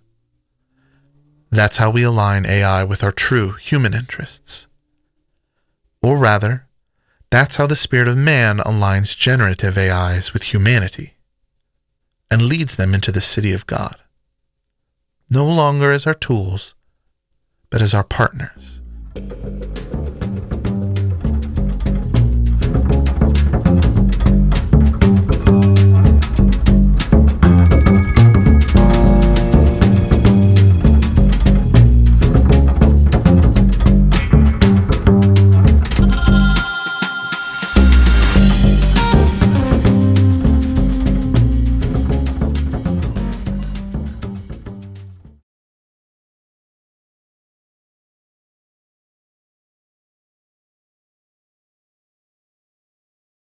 That's 1.50 1.76
how 1.76 1.90
we 1.90 2.02
align 2.02 2.46
AI 2.46 2.82
with 2.84 3.04
our 3.04 3.12
true 3.12 3.52
human 3.52 3.94
interests. 3.94 4.66
Or 6.02 6.16
rather, 6.16 6.66
that's 7.34 7.56
how 7.56 7.66
the 7.66 7.74
spirit 7.74 8.06
of 8.06 8.16
man 8.16 8.58
aligns 8.58 9.18
generative 9.18 9.76
AIs 9.76 10.32
with 10.32 10.54
humanity 10.54 11.14
and 12.30 12.42
leads 12.42 12.76
them 12.76 12.94
into 12.94 13.10
the 13.10 13.20
city 13.20 13.52
of 13.52 13.66
God, 13.66 13.96
no 15.28 15.44
longer 15.44 15.90
as 15.90 16.06
our 16.06 16.14
tools, 16.14 16.76
but 17.70 17.82
as 17.82 17.92
our 17.92 18.04
partners. 18.04 18.80